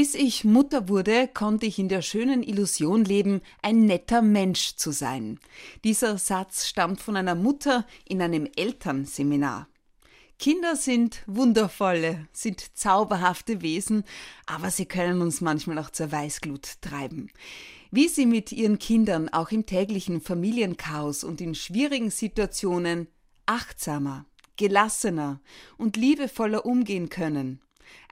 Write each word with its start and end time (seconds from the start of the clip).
Bis 0.00 0.14
ich 0.14 0.44
Mutter 0.44 0.88
wurde, 0.88 1.28
konnte 1.28 1.66
ich 1.66 1.78
in 1.78 1.90
der 1.90 2.00
schönen 2.00 2.42
Illusion 2.42 3.04
leben, 3.04 3.42
ein 3.60 3.84
netter 3.84 4.22
Mensch 4.22 4.76
zu 4.76 4.92
sein. 4.92 5.38
Dieser 5.84 6.16
Satz 6.16 6.66
stammt 6.66 7.02
von 7.02 7.16
einer 7.18 7.34
Mutter 7.34 7.86
in 8.08 8.22
einem 8.22 8.48
Elternseminar. 8.56 9.68
Kinder 10.38 10.74
sind 10.76 11.22
wundervolle, 11.26 12.26
sind 12.32 12.78
zauberhafte 12.78 13.60
Wesen, 13.60 14.04
aber 14.46 14.70
sie 14.70 14.86
können 14.86 15.20
uns 15.20 15.42
manchmal 15.42 15.78
auch 15.78 15.90
zur 15.90 16.10
Weißglut 16.10 16.80
treiben. 16.80 17.30
Wie 17.90 18.08
sie 18.08 18.24
mit 18.24 18.52
ihren 18.52 18.78
Kindern 18.78 19.28
auch 19.28 19.50
im 19.50 19.66
täglichen 19.66 20.22
Familienchaos 20.22 21.24
und 21.24 21.42
in 21.42 21.54
schwierigen 21.54 22.08
Situationen 22.08 23.06
achtsamer, 23.44 24.24
gelassener 24.56 25.42
und 25.76 25.98
liebevoller 25.98 26.64
umgehen 26.64 27.10
können, 27.10 27.60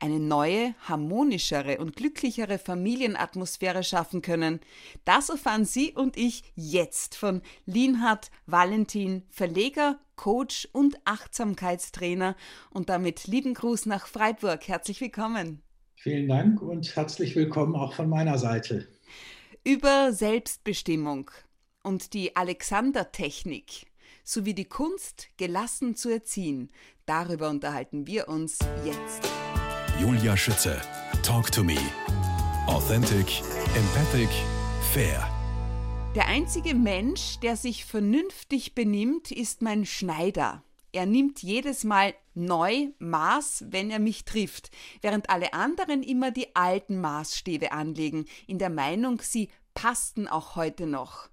eine 0.01 0.21
neue, 0.21 0.75
harmonischere 0.89 1.79
und 1.79 1.97
glücklichere 1.97 2.59
Familienatmosphäre 2.59 3.83
schaffen 3.83 4.23
können. 4.23 4.61
Das 5.05 5.29
erfahren 5.29 5.65
Sie 5.65 5.93
und 5.93 6.17
ich 6.17 6.45
jetzt 6.55 7.17
von 7.17 7.43
Linhard 7.67 8.31
Valentin, 8.47 9.23
Verleger, 9.31 9.99
Coach 10.17 10.69
und 10.73 10.99
Achtsamkeitstrainer. 11.05 12.37
Und 12.71 12.89
damit 12.89 13.27
lieben 13.27 13.55
Gruß 13.55 13.87
nach 13.87 14.07
Freiburg. 14.07 14.67
Herzlich 14.69 15.01
willkommen. 15.01 15.63
Vielen 15.97 16.29
Dank 16.29 16.63
und 16.63 16.95
herzlich 16.95 17.35
willkommen 17.35 17.75
auch 17.75 17.93
von 17.93 18.09
meiner 18.09 18.39
Seite. 18.39 18.87
Über 19.65 20.13
Selbstbestimmung 20.13 21.31
und 21.83 22.15
die 22.15 22.37
Alexander-Technik 22.37 23.87
sowie 24.23 24.55
die 24.55 24.67
Kunst, 24.67 25.29
gelassen 25.39 25.97
zu 25.97 26.11
erziehen. 26.11 26.71
Darüber 27.07 27.49
unterhalten 27.49 28.07
wir 28.07 28.29
uns 28.29 28.59
jetzt. 28.85 29.29
Julia 30.01 30.37
Schütze. 30.37 30.81
Talk 31.25 31.51
to 31.51 31.65
me. 31.65 31.77
Authentic, 32.69 33.43
empathic, 33.75 34.29
fair. 34.93 35.29
Der 36.15 36.29
einzige 36.29 36.77
Mensch, 36.77 37.41
der 37.41 37.57
sich 37.57 37.85
vernünftig 37.85 38.77
benimmt, 38.77 39.33
ist 39.33 39.61
mein 39.61 39.85
Schneider. 39.85 40.63
Er 40.93 41.05
nimmt 41.05 41.43
jedes 41.43 41.83
Mal 41.83 42.15
neu 42.35 42.91
Maß, 43.01 43.65
wenn 43.71 43.91
er 43.91 43.99
mich 43.99 44.25
trifft, 44.25 44.71
während 45.03 45.31
alle 45.31 45.53
anderen 45.53 46.05
immer 46.05 46.31
die 46.31 46.55
alten 46.55 47.01
Maßstäbe 47.01 47.73
anlegen, 47.73 48.27
in 48.47 48.59
der 48.59 48.71
Meinung, 48.71 49.21
sie 49.21 49.49
passten 49.75 50.29
auch 50.29 50.55
heute 50.55 50.87
noch. 50.87 51.29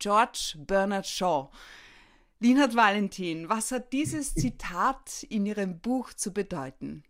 George 0.00 0.56
Bernard 0.58 1.06
Shaw. 1.06 1.50
Linhard 2.40 2.74
Valentin, 2.74 3.48
was 3.48 3.70
hat 3.70 3.92
dieses 3.92 4.34
Zitat 4.34 5.22
in 5.28 5.46
Ihrem 5.46 5.78
Buch 5.78 6.12
zu 6.12 6.32
bedeuten? 6.32 7.04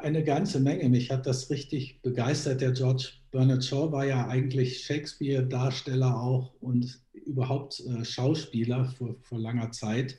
Eine 0.00 0.24
ganze 0.24 0.60
Menge. 0.60 0.88
Mich 0.88 1.10
hat 1.10 1.26
das 1.26 1.50
richtig 1.50 2.00
begeistert. 2.02 2.60
Der 2.60 2.72
George 2.72 3.10
Bernard 3.30 3.64
Shaw 3.64 3.92
war 3.92 4.06
ja 4.06 4.26
eigentlich 4.28 4.80
Shakespeare-Darsteller 4.84 6.20
auch 6.20 6.52
und 6.60 7.00
überhaupt 7.12 7.80
äh, 7.80 8.04
Schauspieler 8.04 8.86
vor, 8.96 9.16
vor 9.22 9.38
langer 9.38 9.70
Zeit. 9.72 10.18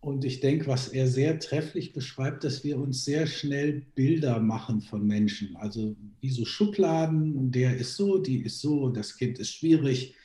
Und 0.00 0.24
ich 0.24 0.40
denke, 0.40 0.66
was 0.66 0.88
er 0.88 1.06
sehr 1.06 1.38
trefflich 1.38 1.92
beschreibt, 1.92 2.42
dass 2.42 2.64
wir 2.64 2.76
uns 2.78 3.04
sehr 3.04 3.26
schnell 3.26 3.82
Bilder 3.94 4.40
machen 4.40 4.80
von 4.80 5.06
Menschen. 5.06 5.54
Also 5.56 5.94
wie 6.20 6.30
so 6.30 6.44
Schubladen, 6.44 7.52
der 7.52 7.76
ist 7.76 7.96
so, 7.96 8.18
die 8.18 8.42
ist 8.42 8.60
so, 8.60 8.88
das 8.88 9.16
Kind 9.16 9.38
ist 9.38 9.54
schwierig, 9.54 10.16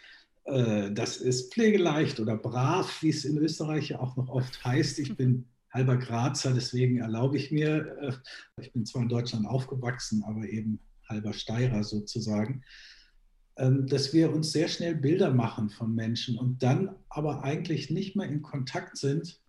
äh, 0.45 0.91
das 0.91 1.17
ist 1.17 1.53
pflegeleicht 1.53 2.19
oder 2.19 2.37
brav, 2.37 3.03
wie 3.03 3.09
es 3.09 3.23
in 3.23 3.37
Österreich 3.37 3.89
ja 3.89 3.99
auch 3.99 4.15
noch 4.15 4.29
oft 4.29 4.65
heißt. 4.65 4.97
Ich 4.97 5.15
bin 5.15 5.45
halber 5.71 5.97
Grazer, 5.97 6.53
deswegen 6.53 6.97
erlaube 6.97 7.37
ich 7.37 7.51
mir, 7.51 7.97
äh, 8.01 8.61
ich 8.61 8.73
bin 8.73 8.85
zwar 8.85 9.03
in 9.03 9.09
Deutschland 9.09 9.45
aufgewachsen, 9.47 10.23
aber 10.23 10.43
eben 10.45 10.79
halber 11.07 11.33
Steirer 11.33 11.83
sozusagen, 11.83 12.63
ähm, 13.57 13.87
dass 13.87 14.13
wir 14.13 14.31
uns 14.31 14.51
sehr 14.51 14.67
schnell 14.67 14.95
Bilder 14.95 15.33
machen 15.33 15.69
von 15.69 15.93
Menschen 15.95 16.37
und 16.37 16.61
dann 16.61 16.95
aber 17.09 17.43
eigentlich 17.43 17.89
nicht 17.89 18.15
mehr 18.15 18.27
in 18.27 18.41
Kontakt 18.41 18.97
sind 18.97 19.41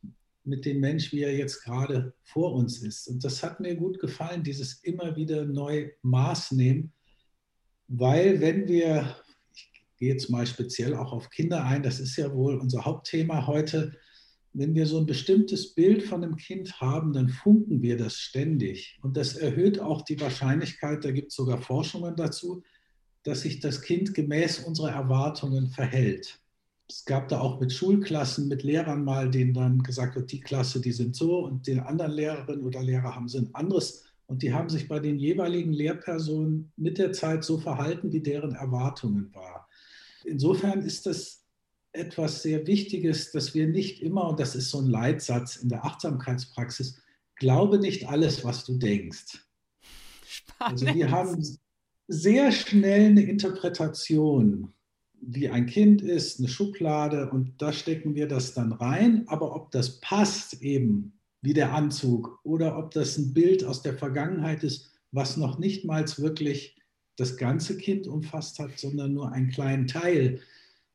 mit 0.44 0.64
dem 0.64 0.80
Mensch, 0.80 1.12
wie 1.12 1.20
er 1.20 1.36
jetzt 1.36 1.62
gerade 1.62 2.14
vor 2.22 2.54
uns 2.54 2.82
ist. 2.82 3.06
Und 3.08 3.22
das 3.22 3.42
hat 3.42 3.60
mir 3.60 3.76
gut 3.76 3.98
gefallen, 3.98 4.42
dieses 4.42 4.82
immer 4.82 5.14
wieder 5.14 5.44
neu 5.44 5.90
Maß 6.02 6.52
nehmen, 6.52 6.92
weil 7.86 8.40
wenn 8.40 8.66
wir, 8.66 9.16
ich 9.54 9.70
gehe 9.98 10.12
jetzt 10.12 10.30
mal 10.30 10.46
speziell 10.46 10.94
auch 10.94 11.12
auf 11.12 11.28
Kinder 11.30 11.64
ein, 11.64 11.82
das 11.82 12.00
ist 12.00 12.16
ja 12.16 12.32
wohl 12.34 12.56
unser 12.56 12.84
Hauptthema 12.84 13.46
heute, 13.46 13.94
wenn 14.58 14.74
wir 14.74 14.86
so 14.86 14.98
ein 14.98 15.06
bestimmtes 15.06 15.74
Bild 15.74 16.02
von 16.02 16.24
einem 16.24 16.36
Kind 16.36 16.80
haben, 16.80 17.12
dann 17.12 17.28
funken 17.28 17.80
wir 17.80 17.96
das 17.96 18.16
ständig. 18.16 18.98
Und 19.02 19.16
das 19.16 19.36
erhöht 19.36 19.78
auch 19.78 20.02
die 20.02 20.20
Wahrscheinlichkeit, 20.20 21.04
da 21.04 21.12
gibt 21.12 21.28
es 21.28 21.36
sogar 21.36 21.58
Forschungen 21.58 22.16
dazu, 22.16 22.62
dass 23.22 23.42
sich 23.42 23.60
das 23.60 23.82
Kind 23.82 24.14
gemäß 24.14 24.60
unserer 24.60 24.90
Erwartungen 24.90 25.68
verhält. 25.68 26.40
Es 26.88 27.04
gab 27.04 27.28
da 27.28 27.40
auch 27.40 27.60
mit 27.60 27.72
Schulklassen, 27.72 28.48
mit 28.48 28.64
Lehrern 28.64 29.04
mal, 29.04 29.30
denen 29.30 29.54
dann 29.54 29.82
gesagt 29.82 30.16
wird, 30.16 30.32
die 30.32 30.40
Klasse, 30.40 30.80
die 30.80 30.92
sind 30.92 31.14
so 31.14 31.44
und 31.44 31.66
die 31.66 31.78
anderen 31.78 32.12
Lehrerinnen 32.12 32.64
oder 32.64 32.82
Lehrer 32.82 33.14
haben 33.14 33.28
sind 33.28 33.54
anderes. 33.54 34.06
Und 34.26 34.42
die 34.42 34.52
haben 34.52 34.68
sich 34.68 34.88
bei 34.88 34.98
den 34.98 35.18
jeweiligen 35.18 35.72
Lehrpersonen 35.72 36.72
mit 36.76 36.98
der 36.98 37.12
Zeit 37.12 37.44
so 37.44 37.58
verhalten, 37.58 38.12
wie 38.12 38.20
deren 38.20 38.54
Erwartungen 38.54 39.32
war. 39.34 39.68
Insofern 40.24 40.82
ist 40.82 41.06
das 41.06 41.37
etwas 41.98 42.42
sehr 42.42 42.66
Wichtiges, 42.66 43.32
dass 43.32 43.54
wir 43.54 43.66
nicht 43.66 44.02
immer, 44.02 44.28
und 44.28 44.40
das 44.40 44.54
ist 44.54 44.70
so 44.70 44.78
ein 44.78 44.86
Leitsatz 44.86 45.56
in 45.56 45.68
der 45.68 45.84
Achtsamkeitspraxis, 45.84 47.02
glaube 47.36 47.78
nicht 47.78 48.08
alles, 48.08 48.44
was 48.44 48.64
du 48.64 48.78
denkst. 48.78 49.38
Spannend. 50.26 50.82
Also 50.82 50.86
wir 50.94 51.10
haben 51.10 51.58
sehr 52.08 52.52
schnell 52.52 53.10
eine 53.10 53.22
Interpretation, 53.22 54.72
wie 55.20 55.48
ein 55.48 55.66
Kind 55.66 56.00
ist, 56.00 56.38
eine 56.38 56.48
Schublade 56.48 57.30
und 57.30 57.60
da 57.60 57.72
stecken 57.72 58.14
wir 58.14 58.28
das 58.28 58.54
dann 58.54 58.72
rein. 58.72 59.24
Aber 59.26 59.54
ob 59.54 59.70
das 59.70 60.00
passt 60.00 60.62
eben 60.62 61.12
wie 61.42 61.54
der 61.54 61.72
Anzug 61.72 62.40
oder 62.44 62.78
ob 62.78 62.92
das 62.92 63.18
ein 63.18 63.34
Bild 63.34 63.64
aus 63.64 63.82
der 63.82 63.96
Vergangenheit 63.96 64.64
ist, 64.64 64.90
was 65.12 65.36
noch 65.36 65.58
nicht 65.58 65.84
mal 65.84 66.04
wirklich 66.18 66.76
das 67.16 67.36
ganze 67.36 67.76
Kind 67.76 68.06
umfasst 68.06 68.58
hat, 68.58 68.78
sondern 68.78 69.12
nur 69.12 69.32
einen 69.32 69.48
kleinen 69.48 69.86
Teil, 69.86 70.40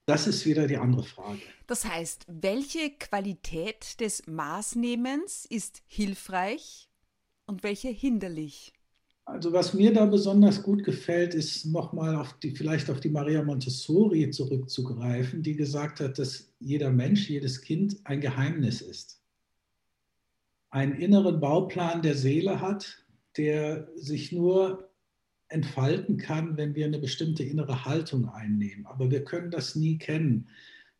das 0.06 0.28
ist 0.28 0.46
wieder 0.46 0.68
die 0.68 0.78
andere 0.78 1.04
Frage. 1.04 1.42
Das 1.68 1.86
heißt, 1.86 2.26
welche 2.28 2.92
Qualität 2.92 4.00
des 4.00 4.28
Maßnehmens 4.28 5.46
ist 5.46 5.82
hilfreich 5.88 6.90
und 7.46 7.64
welche 7.64 7.90
hinderlich? 7.90 8.74
Also 9.26 9.54
was 9.54 9.74
mir 9.74 9.94
da 9.94 10.06
besonders 10.06 10.64
gut 10.64 10.84
gefällt, 10.84 11.34
ist 11.34 11.66
nochmal 11.66 12.16
auf 12.16 12.34
die, 12.40 12.52
vielleicht 12.52 12.90
auf 12.90 13.00
die 13.00 13.10
Maria 13.10 13.42
Montessori 13.42 14.30
zurückzugreifen, 14.30 15.42
die 15.42 15.56
gesagt 15.56 16.02
hat, 16.02 16.20
dass 16.20 16.50
jeder 16.60 16.92
Mensch, 16.92 17.30
jedes 17.30 17.62
Kind 17.62 18.02
ein 18.04 18.20
Geheimnis 18.20 18.82
ist. 18.82 19.22
Einen 20.70 20.96
inneren 20.96 21.40
Bauplan 21.40 22.02
der 22.02 22.16
Seele 22.16 22.60
hat, 22.60 23.06
der 23.38 23.88
sich 23.96 24.34
nur 24.34 24.90
entfalten 25.50 26.18
kann, 26.18 26.58
wenn 26.58 26.76
wir 26.76 26.86
eine 26.86 27.00
bestimmte 27.00 27.44
innere 27.44 27.86
Haltung 27.86 28.28
einnehmen. 28.30 28.86
Aber 28.86 29.12
wir 29.12 29.24
können 29.24 29.52
das 29.52 29.76
nie 29.76 29.98
kennen. 29.98 30.48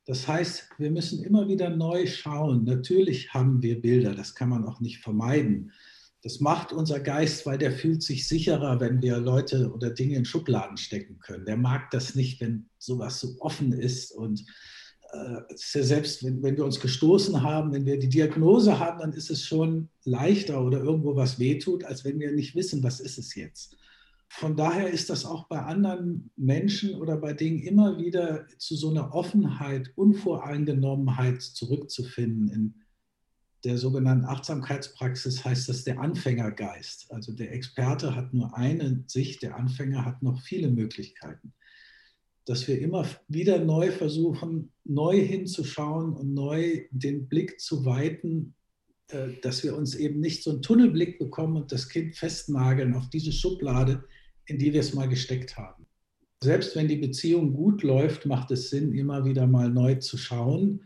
Das 0.06 0.28
heißt, 0.28 0.70
wir 0.78 0.92
müssen 0.92 1.24
immer 1.24 1.48
wieder 1.48 1.70
neu 1.70 2.06
schauen. 2.08 2.66
Natürlich 2.66 3.34
haben 3.34 3.62
wir 3.62 3.82
Bilder, 3.82 4.14
das 4.14 4.36
kann 4.36 4.50
man 4.50 4.66
auch 4.66 4.80
nicht 4.80 5.00
vermeiden. 5.00 5.72
Das 6.22 6.40
macht 6.40 6.72
unser 6.72 7.00
Geist, 7.00 7.46
weil 7.46 7.58
der 7.58 7.72
fühlt 7.72 8.04
sich 8.04 8.28
sicherer, 8.28 8.80
wenn 8.80 9.02
wir 9.02 9.18
Leute 9.18 9.72
oder 9.72 9.90
Dinge 9.90 10.16
in 10.16 10.26
Schubladen 10.26 10.78
stecken 10.78 11.20
können. 11.20 11.46
Der 11.46 11.58
mag 11.58 11.90
das 11.92 12.16
nicht, 12.16 12.40
wenn 12.42 12.70
sowas 12.78 13.20
so 13.20 13.36
offen 13.40 13.74
ist. 13.74 14.12
Und 14.12 14.46
äh, 15.12 15.42
selbst, 15.56 16.24
wenn, 16.24 16.42
wenn 16.44 16.58
wir 16.58 16.66
uns 16.66 16.80
gestoßen 16.80 17.42
haben, 17.42 17.74
wenn 17.74 17.86
wir 17.86 18.00
die 18.00 18.10
Diagnose 18.10 18.80
haben, 18.80 19.00
dann 19.00 19.14
ist 19.14 19.30
es 19.30 19.46
schon 19.46 19.90
leichter 20.06 20.64
oder 20.64 20.80
irgendwo 20.80 21.16
was 21.16 21.40
wehtut, 21.40 21.84
als 21.84 22.06
wenn 22.06 22.20
wir 22.20 22.32
nicht 22.32 22.56
wissen, 22.56 22.84
was 22.84 23.00
ist 23.00 23.18
es 23.18 23.36
jetzt 23.36 23.78
von 24.36 24.58
daher 24.58 24.90
ist 24.90 25.12
das 25.12 25.26
auch 25.26 25.48
bei 25.48 25.60
anderen 25.60 26.32
Menschen 26.36 26.96
oder 26.96 27.18
bei 27.18 27.34
Dingen 27.34 27.60
immer 27.60 28.00
wieder 28.00 28.48
zu 28.58 28.76
so 28.76 28.90
einer 28.90 29.14
Offenheit, 29.14 29.92
Unvoreingenommenheit 29.96 31.44
zurückzufinden. 31.44 32.50
In 32.50 32.74
der 33.64 33.78
sogenannten 33.78 34.26
Achtsamkeitspraxis 34.26 35.46
heißt 35.46 35.70
das 35.70 35.84
der 35.84 36.00
Anfängergeist. 36.00 37.12
Also 37.12 37.32
der 37.32 37.54
Experte 37.54 38.16
hat 38.16 38.34
nur 38.34 38.58
eine 38.58 39.04
Sicht, 39.06 39.44
der 39.44 39.56
Anfänger 39.56 40.04
hat 40.04 40.24
noch 40.24 40.42
viele 40.42 40.70
Möglichkeiten. 40.70 41.54
Dass 42.46 42.68
wir 42.68 42.82
immer 42.82 43.06
wieder 43.28 43.64
neu 43.64 43.92
versuchen, 43.92 44.72
neu 44.84 45.22
hinzuschauen 45.22 46.12
und 46.12 46.34
neu 46.34 46.88
den 46.90 47.28
Blick 47.28 47.62
zu 47.62 47.86
weiten, 47.86 48.56
äh, 49.10 49.40
dass 49.44 49.64
wir 49.64 49.78
uns 49.78 49.94
eben 49.94 50.20
nicht 50.20 50.42
so 50.42 50.50
einen 50.50 50.64
Tunnelblick 50.64 51.20
bekommen 51.20 51.56
und 51.56 51.72
das 51.72 51.88
Kind 51.88 52.16
festnageln 52.16 52.96
auf 52.96 53.12
diese 53.12 53.32
Schublade, 53.32 54.04
in 54.46 54.58
die 54.58 54.74
wir 54.74 54.82
es 54.82 54.94
mal 54.94 55.08
gesteckt 55.08 55.58
haben. 55.58 55.86
Selbst 56.42 56.76
wenn 56.76 56.88
die 56.88 56.98
Beziehung 56.98 57.54
gut 57.54 57.84
läuft, 57.84 58.26
macht 58.26 58.52
es 58.52 58.70
Sinn, 58.70 58.94
immer 58.94 59.26
wieder 59.26 59.48
mal 59.48 59.70
neu 59.70 59.96
zu 59.96 60.18
schauen, 60.18 60.82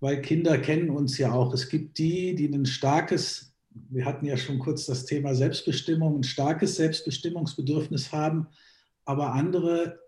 weil 0.00 0.20
Kinder 0.20 0.58
kennen 0.58 0.90
uns 0.90 1.18
ja 1.18 1.32
auch. 1.32 1.52
Es 1.52 1.68
gibt 1.68 1.98
die, 1.98 2.34
die 2.34 2.46
ein 2.46 2.66
starkes 2.66 3.52
wir 3.90 4.04
hatten 4.04 4.26
ja 4.26 4.36
schon 4.36 4.58
kurz 4.58 4.86
das 4.86 5.04
Thema 5.04 5.34
Selbstbestimmung, 5.34 6.18
ein 6.18 6.24
starkes 6.24 6.76
Selbstbestimmungsbedürfnis 6.76 8.12
haben, 8.12 8.48
aber 9.04 9.32
andere 9.32 10.00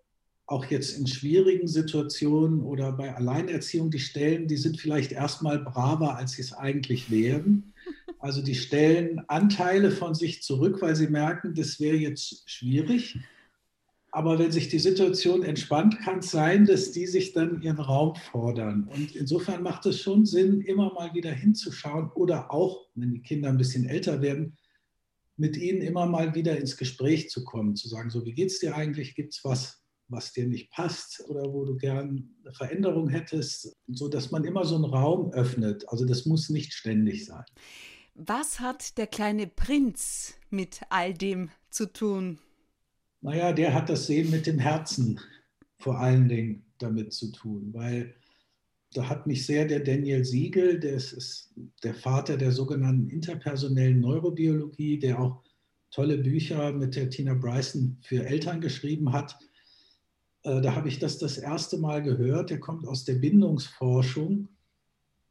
auch 0.46 0.66
jetzt 0.66 0.98
in 0.98 1.06
schwierigen 1.06 1.66
Situationen 1.66 2.60
oder 2.60 2.92
bei 2.92 3.14
Alleinerziehung, 3.14 3.90
die 3.90 3.98
stellen, 3.98 4.46
die 4.46 4.58
sind 4.58 4.78
vielleicht 4.78 5.12
erstmal 5.12 5.58
braver, 5.58 6.16
als 6.16 6.32
sie 6.32 6.42
es 6.42 6.52
eigentlich 6.52 7.10
wären. 7.10 7.72
Also 8.24 8.40
die 8.40 8.54
stellen 8.54 9.20
Anteile 9.28 9.90
von 9.90 10.14
sich 10.14 10.42
zurück, 10.42 10.80
weil 10.80 10.96
sie 10.96 11.08
merken, 11.08 11.52
das 11.54 11.78
wäre 11.78 11.98
jetzt 11.98 12.48
schwierig. 12.48 13.18
Aber 14.12 14.38
wenn 14.38 14.50
sich 14.50 14.70
die 14.70 14.78
Situation 14.78 15.42
entspannt, 15.42 15.98
kann 15.98 16.20
es 16.20 16.30
sein, 16.30 16.64
dass 16.64 16.92
die 16.92 17.06
sich 17.06 17.34
dann 17.34 17.60
ihren 17.60 17.78
Raum 17.78 18.14
fordern. 18.16 18.84
Und 18.84 19.14
insofern 19.14 19.62
macht 19.62 19.84
es 19.84 20.00
schon 20.00 20.24
Sinn, 20.24 20.62
immer 20.62 20.90
mal 20.94 21.12
wieder 21.12 21.32
hinzuschauen 21.32 22.12
oder 22.14 22.50
auch, 22.50 22.88
wenn 22.94 23.12
die 23.12 23.20
Kinder 23.20 23.50
ein 23.50 23.58
bisschen 23.58 23.86
älter 23.86 24.22
werden, 24.22 24.56
mit 25.36 25.58
ihnen 25.58 25.82
immer 25.82 26.06
mal 26.06 26.34
wieder 26.34 26.56
ins 26.56 26.78
Gespräch 26.78 27.28
zu 27.28 27.44
kommen, 27.44 27.76
zu 27.76 27.90
sagen, 27.90 28.08
so 28.08 28.24
wie 28.24 28.32
geht 28.32 28.48
es 28.48 28.58
dir 28.58 28.74
eigentlich? 28.74 29.14
Gibt 29.14 29.34
es 29.34 29.44
was, 29.44 29.82
was 30.08 30.32
dir 30.32 30.46
nicht 30.46 30.70
passt 30.70 31.22
oder 31.28 31.52
wo 31.52 31.66
du 31.66 31.76
gern 31.76 32.30
eine 32.42 32.54
Veränderung 32.54 33.10
hättest, 33.10 33.76
so 33.86 34.08
dass 34.08 34.30
man 34.30 34.44
immer 34.44 34.64
so 34.64 34.76
einen 34.76 34.86
Raum 34.86 35.30
öffnet. 35.34 35.86
Also 35.90 36.06
das 36.06 36.24
muss 36.24 36.48
nicht 36.48 36.72
ständig 36.72 37.26
sein. 37.26 37.44
Was 38.14 38.60
hat 38.60 38.96
der 38.96 39.08
kleine 39.08 39.48
Prinz 39.48 40.34
mit 40.48 40.82
all 40.88 41.14
dem 41.14 41.50
zu 41.70 41.92
tun? 41.92 42.38
Naja, 43.20 43.52
der 43.52 43.74
hat 43.74 43.88
das 43.88 44.06
Sehen 44.06 44.30
mit 44.30 44.46
dem 44.46 44.60
Herzen 44.60 45.18
vor 45.78 45.98
allen 45.98 46.28
Dingen 46.28 46.64
damit 46.78 47.12
zu 47.12 47.32
tun, 47.32 47.70
weil 47.72 48.14
da 48.92 49.08
hat 49.08 49.26
mich 49.26 49.44
sehr 49.44 49.66
der 49.66 49.80
Daniel 49.80 50.24
Siegel, 50.24 50.78
der 50.78 50.94
ist 50.94 51.52
der 51.82 51.94
Vater 51.94 52.36
der 52.36 52.52
sogenannten 52.52 53.10
interpersonellen 53.10 53.98
Neurobiologie, 54.00 55.00
der 55.00 55.20
auch 55.20 55.42
tolle 55.90 56.18
Bücher 56.18 56.72
mit 56.72 56.94
der 56.94 57.10
Tina 57.10 57.34
Bryson 57.34 57.98
für 58.02 58.24
Eltern 58.24 58.60
geschrieben 58.60 59.12
hat. 59.12 59.36
Äh, 60.42 60.60
da 60.60 60.76
habe 60.76 60.88
ich 60.88 61.00
das 61.00 61.18
das 61.18 61.38
erste 61.38 61.78
Mal 61.78 62.02
gehört. 62.02 62.50
Der 62.50 62.60
kommt 62.60 62.86
aus 62.86 63.04
der 63.04 63.14
Bindungsforschung, 63.14 64.48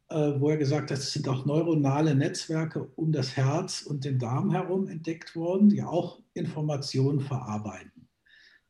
wo 0.10 0.50
er 0.50 0.58
gesagt 0.58 0.92
hat, 0.92 1.00
es 1.00 1.12
sind 1.12 1.28
auch 1.28 1.46
neuronale 1.46 2.14
Netzwerke 2.16 2.84
um 2.96 3.12
das 3.12 3.36
Herz 3.36 3.82
und 3.82 4.06
den 4.06 4.20
Darm 4.20 4.52
herum 4.52 4.88
entdeckt 4.88 5.36
worden, 5.36 5.70
die 5.70 5.82
auch 5.82 6.22
Informationen 6.34 7.20
verarbeiten. 7.20 8.08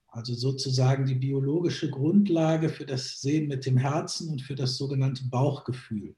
Also 0.07 0.35
sozusagen 0.35 1.05
die 1.05 1.15
biologische 1.15 1.89
Grundlage 1.89 2.69
für 2.69 2.85
das 2.85 3.19
Sehen 3.19 3.47
mit 3.47 3.65
dem 3.65 3.77
Herzen 3.77 4.29
und 4.29 4.41
für 4.41 4.55
das 4.55 4.77
sogenannte 4.77 5.23
Bauchgefühl. 5.25 6.15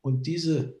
Und 0.00 0.26
diese 0.26 0.80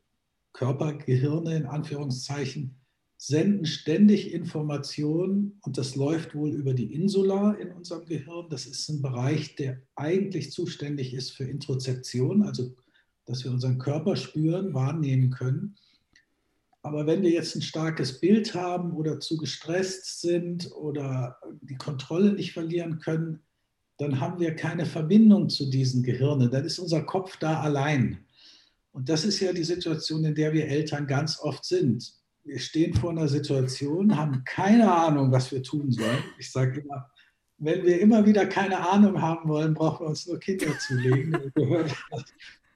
Körpergehirne 0.52 1.56
in 1.56 1.66
Anführungszeichen 1.66 2.74
senden 3.16 3.66
ständig 3.66 4.32
Informationen 4.32 5.60
und 5.62 5.78
das 5.78 5.94
läuft 5.94 6.34
wohl 6.34 6.50
über 6.50 6.74
die 6.74 6.92
Insula 6.94 7.52
in 7.52 7.70
unserem 7.70 8.06
Gehirn. 8.06 8.48
Das 8.48 8.66
ist 8.66 8.88
ein 8.88 9.02
Bereich, 9.02 9.54
der 9.56 9.82
eigentlich 9.94 10.50
zuständig 10.50 11.14
ist 11.14 11.30
für 11.30 11.44
Introzeption, 11.44 12.42
also 12.42 12.74
dass 13.30 13.44
wir 13.44 13.50
unseren 13.50 13.78
Körper 13.78 14.16
spüren, 14.16 14.74
wahrnehmen 14.74 15.30
können. 15.30 15.76
Aber 16.82 17.06
wenn 17.06 17.22
wir 17.22 17.30
jetzt 17.30 17.56
ein 17.56 17.62
starkes 17.62 18.20
Bild 18.20 18.54
haben 18.54 18.92
oder 18.92 19.20
zu 19.20 19.36
gestresst 19.36 20.20
sind 20.20 20.70
oder 20.72 21.36
die 21.60 21.76
Kontrolle 21.76 22.32
nicht 22.32 22.52
verlieren 22.52 22.98
können, 22.98 23.40
dann 23.98 24.20
haben 24.20 24.40
wir 24.40 24.56
keine 24.56 24.86
Verbindung 24.86 25.50
zu 25.50 25.70
diesen 25.70 26.02
Gehirnen. 26.02 26.50
Dann 26.50 26.64
ist 26.64 26.78
unser 26.78 27.02
Kopf 27.02 27.36
da 27.36 27.60
allein. 27.60 28.24
Und 28.92 29.08
das 29.08 29.24
ist 29.24 29.40
ja 29.40 29.52
die 29.52 29.64
Situation, 29.64 30.24
in 30.24 30.34
der 30.34 30.52
wir 30.52 30.66
Eltern 30.66 31.06
ganz 31.06 31.38
oft 31.38 31.64
sind 31.64 32.20
wir 32.44 32.58
stehen 32.58 32.94
vor 32.94 33.10
einer 33.10 33.28
Situation, 33.28 34.16
haben 34.16 34.42
keine 34.44 34.92
Ahnung, 34.92 35.30
was 35.30 35.52
wir 35.52 35.62
tun 35.62 35.92
sollen. 35.92 36.24
Ich 36.38 36.50
sage 36.50 36.80
immer, 36.80 37.10
wenn 37.58 37.84
wir 37.84 38.00
immer 38.00 38.24
wieder 38.24 38.46
keine 38.46 38.88
Ahnung 38.88 39.20
haben 39.20 39.48
wollen, 39.48 39.74
brauchen 39.74 40.06
wir 40.06 40.10
uns 40.10 40.26
nur 40.26 40.38
Kinder 40.38 40.78
zulegen. 40.78 41.52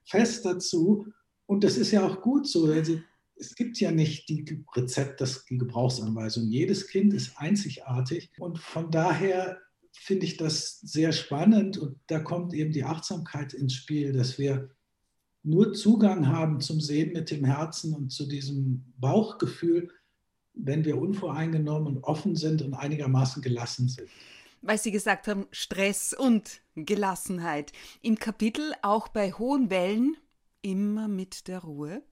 Fest 0.04 0.44
dazu. 0.44 1.06
Und 1.46 1.64
das 1.64 1.76
ist 1.76 1.90
ja 1.90 2.06
auch 2.06 2.20
gut 2.20 2.46
so. 2.46 2.66
Also, 2.66 2.98
es 3.36 3.54
gibt 3.54 3.78
ja 3.80 3.90
nicht 3.90 4.28
die 4.28 4.64
Rezept, 4.76 5.20
das, 5.20 5.44
die 5.46 5.58
Gebrauchsanweisung. 5.58 6.48
Jedes 6.48 6.86
Kind 6.88 7.12
ist 7.12 7.36
einzigartig. 7.36 8.30
Und 8.38 8.58
von 8.58 8.90
daher 8.90 9.58
finde 9.92 10.26
ich 10.26 10.36
das 10.36 10.80
sehr 10.80 11.12
spannend. 11.12 11.78
Und 11.78 11.98
da 12.06 12.20
kommt 12.20 12.54
eben 12.54 12.72
die 12.72 12.84
Achtsamkeit 12.84 13.52
ins 13.54 13.74
Spiel, 13.74 14.12
dass 14.12 14.38
wir 14.38 14.70
nur 15.42 15.74
Zugang 15.74 16.28
haben 16.28 16.60
zum 16.60 16.80
Sehen 16.80 17.12
mit 17.12 17.30
dem 17.30 17.44
Herzen 17.44 17.94
und 17.94 18.10
zu 18.10 18.26
diesem 18.26 18.92
Bauchgefühl, 18.98 19.90
wenn 20.54 20.84
wir 20.84 20.98
unvoreingenommen 20.98 21.96
und 21.96 22.04
offen 22.04 22.36
sind 22.36 22.62
und 22.62 22.74
einigermaßen 22.74 23.42
gelassen 23.42 23.88
sind. 23.88 24.08
Weil 24.66 24.78
Sie 24.78 24.90
gesagt 24.90 25.28
haben, 25.28 25.46
Stress 25.50 26.14
und 26.14 26.62
Gelassenheit. 26.74 27.72
Im 28.00 28.18
Kapitel 28.18 28.72
auch 28.80 29.08
bei 29.08 29.32
hohen 29.32 29.68
Wellen, 29.68 30.16
immer 30.62 31.06
mit 31.06 31.48
der 31.48 31.58
Ruhe, 31.58 32.02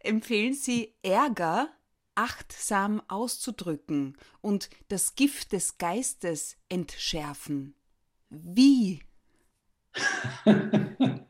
empfehlen 0.00 0.52
Sie 0.52 0.94
Ärger 1.02 1.70
achtsam 2.14 3.00
auszudrücken 3.08 4.18
und 4.42 4.68
das 4.88 5.14
Gift 5.14 5.52
des 5.52 5.78
Geistes 5.78 6.56
entschärfen. 6.68 7.74
Wie? 8.28 9.00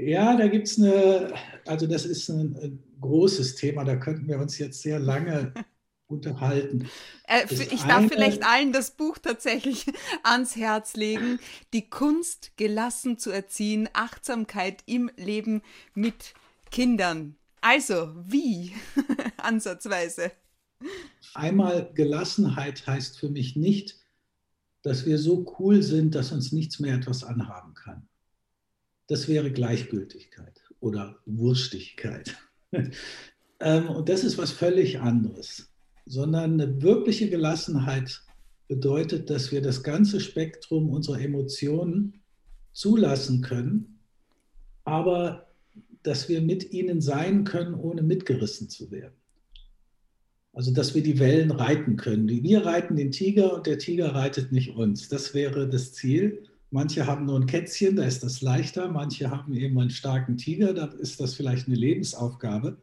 Ja, 0.00 0.36
da 0.36 0.46
gibt 0.46 0.68
es 0.68 0.78
eine, 0.78 1.34
also 1.66 1.88
das 1.88 2.06
ist 2.06 2.28
ein, 2.28 2.84
großes 3.00 3.56
Thema, 3.56 3.84
da 3.84 3.96
könnten 3.96 4.28
wir 4.28 4.38
uns 4.38 4.58
jetzt 4.58 4.82
sehr 4.82 5.00
lange 5.00 5.52
unterhalten. 6.08 6.88
Äh, 7.26 7.44
ich 7.50 7.82
darf 7.82 7.98
eine, 7.98 8.08
vielleicht 8.08 8.44
allen 8.44 8.72
das 8.72 8.90
Buch 8.92 9.18
tatsächlich 9.18 9.86
ans 10.22 10.56
Herz 10.56 10.96
legen. 10.96 11.38
Die 11.72 11.88
Kunst, 11.88 12.56
gelassen 12.56 13.18
zu 13.18 13.30
erziehen, 13.30 13.88
Achtsamkeit 13.92 14.82
im 14.86 15.10
Leben 15.16 15.62
mit 15.94 16.34
Kindern. 16.70 17.36
Also, 17.60 18.12
wie? 18.26 18.72
Ansatzweise. 19.36 20.32
Einmal 21.34 21.90
Gelassenheit 21.94 22.86
heißt 22.86 23.18
für 23.18 23.28
mich 23.28 23.56
nicht, 23.56 23.96
dass 24.82 25.06
wir 25.06 25.18
so 25.18 25.54
cool 25.58 25.82
sind, 25.82 26.14
dass 26.14 26.32
uns 26.32 26.52
nichts 26.52 26.78
mehr 26.78 26.94
etwas 26.94 27.24
anhaben 27.24 27.74
kann 27.74 28.08
das 29.08 29.26
wäre 29.26 29.50
Gleichgültigkeit 29.50 30.62
oder 30.80 31.18
Wurstigkeit. 31.26 32.36
Ähm, 33.60 33.88
und 33.88 34.08
das 34.08 34.22
ist 34.22 34.38
was 34.38 34.52
völlig 34.52 35.00
anderes, 35.00 35.68
sondern 36.08 36.60
eine 36.60 36.82
wirkliche 36.82 37.28
Gelassenheit 37.28 38.22
bedeutet, 38.66 39.30
dass 39.30 39.52
wir 39.52 39.62
das 39.62 39.82
ganze 39.82 40.20
Spektrum 40.20 40.90
unserer 40.90 41.20
Emotionen 41.20 42.20
zulassen 42.72 43.42
können, 43.42 43.98
aber 44.84 45.46
dass 46.02 46.28
wir 46.28 46.40
mit 46.40 46.72
ihnen 46.72 47.00
sein 47.00 47.44
können, 47.44 47.74
ohne 47.74 48.02
mitgerissen 48.02 48.68
zu 48.68 48.90
werden. 48.90 49.14
Also, 50.52 50.72
dass 50.72 50.94
wir 50.94 51.02
die 51.02 51.18
Wellen 51.18 51.50
reiten 51.50 51.96
können. 51.96 52.28
Wir 52.28 52.64
reiten 52.64 52.96
den 52.96 53.12
Tiger 53.12 53.54
und 53.54 53.66
der 53.66 53.78
Tiger 53.78 54.14
reitet 54.14 54.50
nicht 54.50 54.74
uns. 54.74 55.08
Das 55.08 55.34
wäre 55.34 55.68
das 55.68 55.92
Ziel. 55.92 56.42
Manche 56.70 57.06
haben 57.06 57.26
nur 57.26 57.38
ein 57.38 57.46
Kätzchen, 57.46 57.96
da 57.96 58.04
ist 58.04 58.22
das 58.22 58.42
leichter. 58.42 58.88
Manche 58.88 59.30
haben 59.30 59.54
eben 59.54 59.78
einen 59.78 59.90
starken 59.90 60.36
Tiger, 60.36 60.74
da 60.74 60.86
ist 60.86 61.20
das 61.20 61.34
vielleicht 61.34 61.66
eine 61.66 61.76
Lebensaufgabe. 61.76 62.76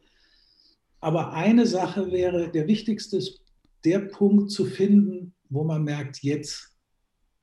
Aber 1.06 1.34
eine 1.34 1.68
Sache 1.68 2.10
wäre, 2.10 2.50
der 2.50 2.66
wichtigste 2.66 3.18
ist, 3.18 3.40
der 3.84 4.00
Punkt 4.00 4.50
zu 4.50 4.64
finden, 4.64 5.34
wo 5.48 5.62
man 5.62 5.84
merkt, 5.84 6.20
jetzt 6.24 6.76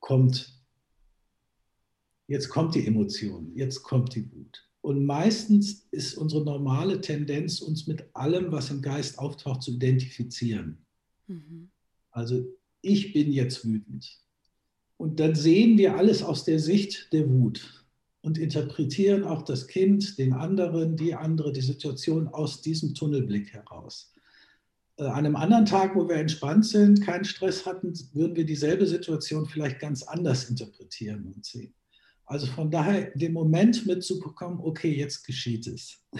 kommt, 0.01 0.61
jetzt 2.27 2.49
kommt 2.49 2.75
die 2.75 2.85
Emotion, 2.85 3.53
jetzt 3.55 3.81
kommt 3.81 4.15
die 4.15 4.29
Wut. 4.29 4.69
Und 4.81 5.05
meistens 5.05 5.87
ist 5.91 6.15
unsere 6.15 6.43
normale 6.43 6.99
Tendenz, 6.99 7.61
uns 7.61 7.87
mit 7.87 8.05
allem, 8.13 8.51
was 8.51 8.69
im 8.69 8.81
Geist 8.81 9.17
auftaucht, 9.17 9.61
zu 9.61 9.75
identifizieren. 9.75 10.85
Mhm. 11.27 11.69
Also 12.11 12.45
ich 12.81 13.13
bin 13.13 13.31
jetzt 13.31 13.65
wütend. 13.65 14.19
Und 14.97 15.21
dann 15.21 15.35
sehen 15.35 15.77
wir 15.77 15.95
alles 15.95 16.21
aus 16.21 16.43
der 16.43 16.59
Sicht 16.59 17.13
der 17.13 17.29
Wut 17.29 17.82
und 18.23 18.37
interpretieren 18.37 19.25
auch 19.25 19.43
das 19.43 19.67
Kind, 19.67 20.17
den 20.17 20.33
anderen, 20.33 20.95
die 20.95 21.13
andere, 21.13 21.51
die 21.51 21.61
Situation 21.61 22.29
aus 22.29 22.61
diesem 22.61 22.95
Tunnelblick 22.95 23.53
heraus. 23.53 24.13
Äh, 24.97 25.03
an 25.03 25.25
einem 25.25 25.35
anderen 25.35 25.65
Tag, 25.65 25.93
wo 25.95 26.07
wir 26.07 26.15
entspannt 26.15 26.65
sind, 26.65 27.01
keinen 27.01 27.25
Stress 27.25 27.65
hatten, 27.65 27.93
würden 28.13 28.35
wir 28.35 28.45
dieselbe 28.45 28.87
Situation 28.87 29.45
vielleicht 29.45 29.79
ganz 29.79 30.03
anders 30.03 30.49
interpretieren 30.49 31.33
und 31.35 31.45
sehen. 31.45 31.75
Also 32.25 32.47
von 32.47 32.71
daher 32.71 33.11
den 33.11 33.33
Moment 33.33 33.85
mitzubekommen, 33.85 34.59
okay, 34.61 34.95
jetzt 34.95 35.25
geschieht 35.25 35.67
es. 35.67 36.01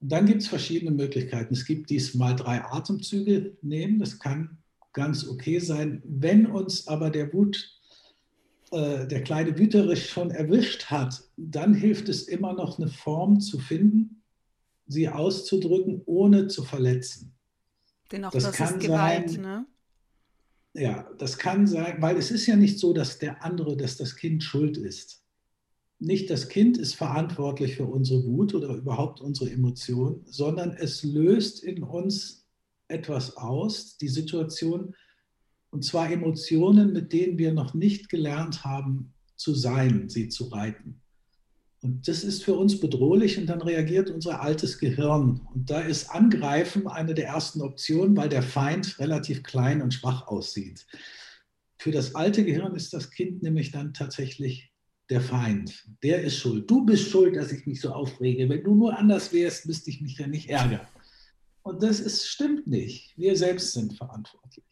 Dann 0.00 0.24
gibt 0.24 0.42
es 0.42 0.48
verschiedene 0.48 0.92
Möglichkeiten. 0.92 1.52
Es 1.52 1.66
gibt 1.66 1.90
diesmal 1.90 2.36
drei 2.36 2.62
Atemzüge 2.64 3.58
nehmen. 3.60 3.98
Das 3.98 4.20
kann 4.20 4.58
ganz 4.92 5.26
okay 5.26 5.58
sein. 5.58 6.00
Wenn 6.06 6.46
uns 6.46 6.86
aber 6.86 7.10
der 7.10 7.32
Wut, 7.32 7.79
äh, 8.70 9.06
der 9.06 9.22
kleine 9.22 9.58
Wüterich 9.58 10.08
schon 10.08 10.30
erwischt 10.30 10.86
hat, 10.86 11.22
dann 11.36 11.74
hilft 11.74 12.08
es 12.08 12.28
immer 12.28 12.52
noch 12.52 12.78
eine 12.78 12.88
Form 12.88 13.40
zu 13.40 13.58
finden, 13.58 14.22
sie 14.86 15.08
auszudrücken, 15.08 16.02
ohne 16.06 16.46
zu 16.48 16.62
verletzen. 16.62 17.34
Denn 18.12 18.24
auch 18.24 18.30
das, 18.30 18.44
das 18.44 18.54
kann 18.56 18.74
ist 18.76 18.86
Gewalt, 18.86 19.30
sein, 19.30 19.40
ne? 19.40 19.66
Ja, 20.74 21.10
das 21.18 21.36
kann 21.36 21.66
sein, 21.66 22.00
weil 22.00 22.16
es 22.16 22.30
ist 22.30 22.46
ja 22.46 22.54
nicht 22.54 22.78
so, 22.78 22.92
dass 22.92 23.18
der 23.18 23.44
andere, 23.44 23.76
dass 23.76 23.96
das 23.96 24.14
Kind 24.14 24.42
schuld 24.42 24.76
ist. 24.76 25.24
Nicht 25.98 26.30
das 26.30 26.48
Kind 26.48 26.78
ist 26.78 26.94
verantwortlich 26.94 27.76
für 27.76 27.86
unsere 27.86 28.24
Wut 28.24 28.54
oder 28.54 28.68
überhaupt 28.68 29.20
unsere 29.20 29.50
Emotionen, 29.50 30.22
sondern 30.26 30.72
es 30.72 31.02
löst 31.02 31.62
in 31.62 31.82
uns 31.82 32.46
etwas 32.88 33.36
aus, 33.36 33.96
die 33.98 34.08
Situation, 34.08 34.94
und 35.70 35.84
zwar 35.84 36.10
Emotionen, 36.10 36.92
mit 36.92 37.12
denen 37.12 37.38
wir 37.38 37.52
noch 37.52 37.74
nicht 37.74 38.08
gelernt 38.08 38.64
haben 38.64 39.12
zu 39.36 39.54
sein, 39.54 40.08
sie 40.08 40.28
zu 40.28 40.44
reiten. 40.48 41.00
Und 41.82 42.06
das 42.06 42.24
ist 42.24 42.44
für 42.44 42.54
uns 42.54 42.78
bedrohlich 42.78 43.38
und 43.38 43.46
dann 43.46 43.62
reagiert 43.62 44.10
unser 44.10 44.42
altes 44.42 44.78
Gehirn. 44.78 45.40
Und 45.54 45.70
da 45.70 45.80
ist 45.80 46.10
Angreifen 46.10 46.86
eine 46.86 47.14
der 47.14 47.28
ersten 47.28 47.62
Optionen, 47.62 48.16
weil 48.16 48.28
der 48.28 48.42
Feind 48.42 48.98
relativ 48.98 49.42
klein 49.42 49.80
und 49.80 49.94
schwach 49.94 50.26
aussieht. 50.26 50.86
Für 51.78 51.90
das 51.90 52.14
alte 52.14 52.44
Gehirn 52.44 52.74
ist 52.74 52.92
das 52.92 53.10
Kind 53.10 53.42
nämlich 53.42 53.70
dann 53.70 53.94
tatsächlich 53.94 54.70
der 55.08 55.22
Feind. 55.22 55.88
Der 56.02 56.22
ist 56.22 56.36
schuld. 56.36 56.70
Du 56.70 56.84
bist 56.84 57.08
schuld, 57.08 57.36
dass 57.36 57.50
ich 57.50 57.64
mich 57.66 57.80
so 57.80 57.92
aufrege. 57.92 58.46
Wenn 58.48 58.62
du 58.62 58.74
nur 58.74 58.98
anders 58.98 59.32
wärst, 59.32 59.64
müsste 59.64 59.88
ich 59.88 60.02
mich 60.02 60.18
ja 60.18 60.26
nicht 60.26 60.50
ärgern. 60.50 60.86
Und 61.62 61.82
das 61.82 62.00
ist, 62.00 62.26
stimmt 62.26 62.66
nicht. 62.66 63.16
Wir 63.16 63.36
selbst 63.36 63.72
sind 63.72 63.94
verantwortlich. 63.94 64.64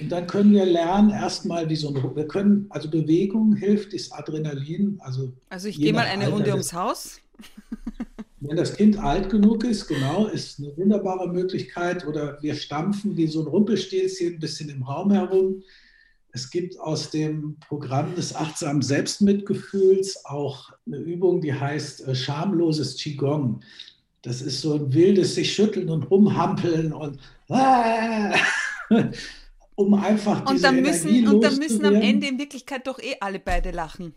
Und 0.00 0.10
dann 0.10 0.26
können 0.26 0.52
wir 0.52 0.66
lernen, 0.66 1.10
erstmal 1.10 1.68
wie 1.68 1.76
so 1.76 1.88
ein, 1.88 2.16
wir 2.16 2.28
können, 2.28 2.66
also 2.70 2.90
Bewegung 2.90 3.54
hilft, 3.54 3.94
ist 3.94 4.12
Adrenalin. 4.12 4.98
Also, 5.00 5.32
also 5.48 5.68
ich 5.68 5.78
gehe 5.78 5.92
mal 5.92 6.06
eine 6.06 6.28
Runde 6.28 6.50
ums 6.50 6.72
Haus. 6.72 7.20
Wenn 8.40 8.56
das 8.56 8.74
Kind 8.74 8.98
alt 8.98 9.30
genug 9.30 9.64
ist, 9.64 9.88
genau, 9.88 10.26
ist 10.26 10.58
eine 10.58 10.76
wunderbare 10.76 11.28
Möglichkeit. 11.28 12.06
Oder 12.06 12.38
wir 12.42 12.54
stampfen 12.54 13.16
wie 13.16 13.26
so 13.26 13.40
ein 13.40 13.46
Rumpelstilzchen 13.46 14.34
ein 14.34 14.38
bisschen 14.38 14.68
im 14.68 14.82
Raum 14.82 15.10
herum. 15.10 15.62
Es 16.32 16.50
gibt 16.50 16.78
aus 16.78 17.10
dem 17.10 17.56
Programm 17.66 18.14
des 18.14 18.34
achtsamen 18.34 18.82
Selbstmitgefühls 18.82 20.26
auch 20.26 20.70
eine 20.86 20.98
Übung, 20.98 21.40
die 21.40 21.54
heißt 21.54 22.06
äh, 22.06 22.14
schamloses 22.14 22.96
Qigong. 22.96 23.60
Das 24.20 24.42
ist 24.42 24.60
so 24.60 24.74
ein 24.74 24.92
wildes 24.92 25.34
sich 25.34 25.54
schütteln 25.54 25.88
und 25.88 26.10
rumhampeln 26.10 26.92
und 26.92 27.18
um 29.76 29.94
einfach 29.94 30.40
diese 30.40 30.54
und 30.54 30.62
dann 30.62 30.82
müssen, 30.82 31.08
Energie 31.08 31.28
Und 31.28 31.40
dann 31.42 31.56
müssen 31.58 31.84
am 31.84 31.94
Ende 31.94 32.26
in 32.26 32.38
Wirklichkeit 32.38 32.86
doch 32.86 32.98
eh 32.98 33.16
alle 33.20 33.38
beide 33.38 33.70
lachen. 33.70 34.14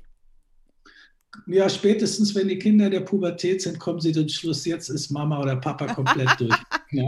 Ja, 1.46 1.70
spätestens 1.70 2.34
wenn 2.34 2.48
die 2.48 2.58
Kinder 2.58 2.86
in 2.86 2.92
der 2.92 3.01
Pubertät 3.01 3.62
sind, 3.62 3.78
kommen 3.78 4.00
sie 4.00 4.12
zum 4.12 4.28
Schluss, 4.30 4.66
jetzt 4.66 4.89
ist 4.89 5.12
Mama 5.12 5.39
oder 5.39 5.56
Papa 5.58 5.94
komplett 5.94 6.30
durch. 6.39 6.58
Ja. 6.92 7.08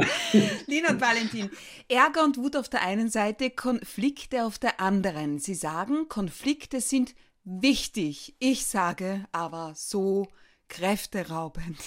Lina 0.68 0.90
und 0.92 1.02
Valentin, 1.02 1.50
Ärger 1.88 2.24
und 2.24 2.38
Wut 2.38 2.56
auf 2.56 2.70
der 2.70 2.84
einen 2.84 3.10
Seite, 3.10 3.50
Konflikte 3.50 4.46
auf 4.46 4.60
der 4.60 4.80
anderen. 4.80 5.40
Sie 5.40 5.56
sagen, 5.56 6.08
Konflikte 6.08 6.82
sind 6.82 7.16
wichtig. 7.44 8.36
Ich 8.38 8.68
sage 8.68 9.26
aber 9.32 9.74
so 9.76 10.28
kräfteraubend. 10.68 11.78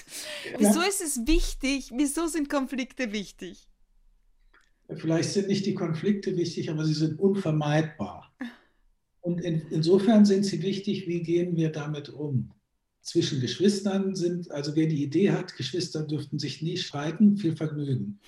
Ja. 0.44 0.59
Wieso 0.59 0.80
ist 0.80 1.00
es 1.00 1.26
wichtig? 1.26 1.92
Wieso 1.94 2.26
sind 2.26 2.50
Konflikte 2.50 3.12
wichtig? 3.12 3.68
Vielleicht 4.92 5.30
sind 5.30 5.48
nicht 5.48 5.64
die 5.66 5.74
Konflikte 5.74 6.36
wichtig, 6.36 6.70
aber 6.70 6.84
sie 6.84 6.94
sind 6.94 7.18
unvermeidbar. 7.18 8.32
Und 9.20 9.40
in, 9.40 9.62
insofern 9.70 10.26
sind 10.26 10.44
sie 10.44 10.62
wichtig, 10.62 11.08
wie 11.08 11.22
gehen 11.22 11.56
wir 11.56 11.72
damit 11.72 12.10
um. 12.10 12.50
Zwischen 13.00 13.40
Geschwistern 13.40 14.14
sind, 14.14 14.50
also 14.50 14.76
wer 14.76 14.86
die 14.86 15.02
Idee 15.02 15.30
hat, 15.30 15.56
Geschwister 15.56 16.02
dürften 16.02 16.38
sich 16.38 16.60
nie 16.62 16.76
streiten, 16.76 17.36
viel 17.36 17.56
Vergnügen. 17.56 18.20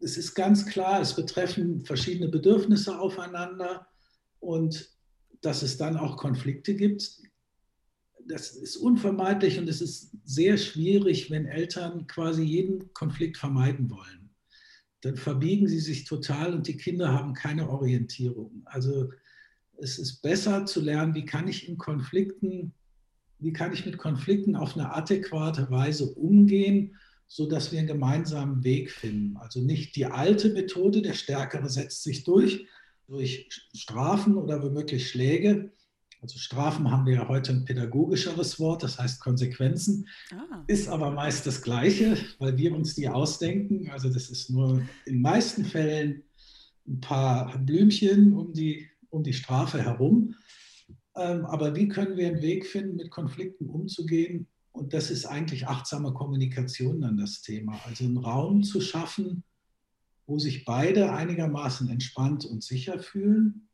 Es 0.00 0.16
ist 0.16 0.34
ganz 0.34 0.66
klar, 0.66 1.00
es 1.00 1.14
betreffen 1.14 1.84
verschiedene 1.84 2.28
Bedürfnisse 2.28 2.98
aufeinander 2.98 3.86
und 4.38 4.90
dass 5.42 5.62
es 5.62 5.76
dann 5.76 5.96
auch 5.96 6.16
Konflikte 6.16 6.74
gibt, 6.74 7.20
das 8.26 8.52
ist 8.52 8.76
unvermeidlich 8.76 9.58
und 9.58 9.68
es 9.68 9.80
ist 9.80 10.12
sehr 10.24 10.56
schwierig, 10.56 11.30
wenn 11.30 11.46
Eltern 11.46 12.06
quasi 12.06 12.42
jeden 12.42 12.92
Konflikt 12.92 13.36
vermeiden 13.36 13.90
wollen 13.90 14.19
dann 15.02 15.16
verbiegen 15.16 15.66
sie 15.66 15.78
sich 15.78 16.04
total 16.04 16.54
und 16.54 16.66
die 16.66 16.76
Kinder 16.76 17.12
haben 17.12 17.34
keine 17.34 17.68
Orientierung. 17.68 18.62
Also 18.66 19.10
es 19.78 19.98
ist 19.98 20.20
besser 20.20 20.66
zu 20.66 20.80
lernen, 20.80 21.14
wie 21.14 21.24
kann 21.24 21.48
ich 21.48 21.68
in 21.68 21.78
Konflikten, 21.78 22.74
wie 23.38 23.52
kann 23.52 23.72
ich 23.72 23.86
mit 23.86 23.96
Konflikten 23.96 24.56
auf 24.56 24.76
eine 24.76 24.94
adäquate 24.94 25.70
Weise 25.70 26.14
umgehen, 26.14 26.96
sodass 27.26 27.72
wir 27.72 27.78
einen 27.78 27.88
gemeinsamen 27.88 28.62
Weg 28.64 28.90
finden. 28.90 29.36
Also 29.38 29.60
nicht 29.60 29.96
die 29.96 30.06
alte 30.06 30.50
Methode, 30.50 31.00
der 31.00 31.14
Stärkere 31.14 31.70
setzt 31.70 32.02
sich 32.02 32.24
durch, 32.24 32.66
durch 33.06 33.48
Strafen 33.74 34.36
oder 34.36 34.62
womöglich 34.62 35.08
Schläge, 35.08 35.72
also 36.22 36.38
Strafen 36.38 36.90
haben 36.90 37.06
wir 37.06 37.14
ja 37.14 37.28
heute 37.28 37.52
ein 37.52 37.64
pädagogischeres 37.64 38.60
Wort, 38.60 38.82
das 38.82 38.98
heißt 38.98 39.20
Konsequenzen, 39.20 40.06
ah. 40.32 40.62
ist 40.66 40.88
aber 40.88 41.10
meist 41.10 41.46
das 41.46 41.62
Gleiche, 41.62 42.16
weil 42.38 42.56
wir 42.58 42.74
uns 42.74 42.94
die 42.94 43.08
ausdenken. 43.08 43.90
Also 43.90 44.12
das 44.12 44.28
ist 44.28 44.50
nur 44.50 44.82
in 45.06 45.14
den 45.14 45.22
meisten 45.22 45.64
Fällen 45.64 46.22
ein 46.86 47.00
paar 47.00 47.56
Blümchen 47.58 48.34
um 48.34 48.52
die, 48.52 48.88
um 49.08 49.22
die 49.22 49.32
Strafe 49.32 49.82
herum. 49.82 50.34
Ähm, 51.16 51.46
aber 51.46 51.74
wie 51.74 51.88
können 51.88 52.16
wir 52.16 52.28
einen 52.28 52.42
Weg 52.42 52.66
finden, 52.66 52.96
mit 52.96 53.10
Konflikten 53.10 53.66
umzugehen? 53.66 54.46
Und 54.72 54.92
das 54.92 55.10
ist 55.10 55.24
eigentlich 55.24 55.68
achtsame 55.68 56.12
Kommunikation 56.12 57.00
dann 57.00 57.16
das 57.16 57.40
Thema. 57.40 57.80
Also 57.86 58.04
einen 58.04 58.18
Raum 58.18 58.62
zu 58.62 58.80
schaffen, 58.80 59.42
wo 60.26 60.38
sich 60.38 60.64
beide 60.64 61.12
einigermaßen 61.12 61.88
entspannt 61.88 62.44
und 62.44 62.62
sicher 62.62 62.98
fühlen 62.98 63.69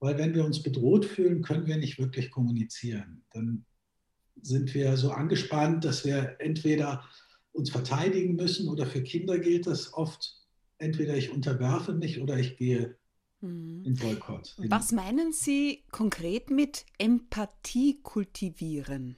weil 0.00 0.18
wenn 0.18 0.34
wir 0.34 0.44
uns 0.44 0.62
bedroht 0.62 1.04
fühlen, 1.04 1.42
können 1.42 1.66
wir 1.66 1.76
nicht 1.76 1.98
wirklich 1.98 2.30
kommunizieren. 2.30 3.24
Dann 3.32 3.64
sind 4.42 4.74
wir 4.74 4.96
so 4.96 5.10
angespannt, 5.10 5.84
dass 5.84 6.04
wir 6.04 6.36
entweder 6.38 7.04
uns 7.52 7.70
verteidigen 7.70 8.34
müssen 8.34 8.68
oder 8.68 8.86
für 8.86 9.02
Kinder 9.02 9.38
gilt 9.38 9.66
das 9.66 9.94
oft, 9.94 10.36
entweder 10.78 11.16
ich 11.16 11.30
unterwerfe 11.30 11.92
mich 11.92 12.20
oder 12.20 12.38
ich 12.38 12.56
gehe 12.56 12.96
mhm. 13.40 13.84
in 13.84 13.94
Boykott. 13.94 14.56
Was 14.68 14.92
meinen 14.92 15.32
Sie 15.32 15.84
konkret 15.90 16.50
mit 16.50 16.84
Empathie 16.98 18.00
kultivieren? 18.02 19.16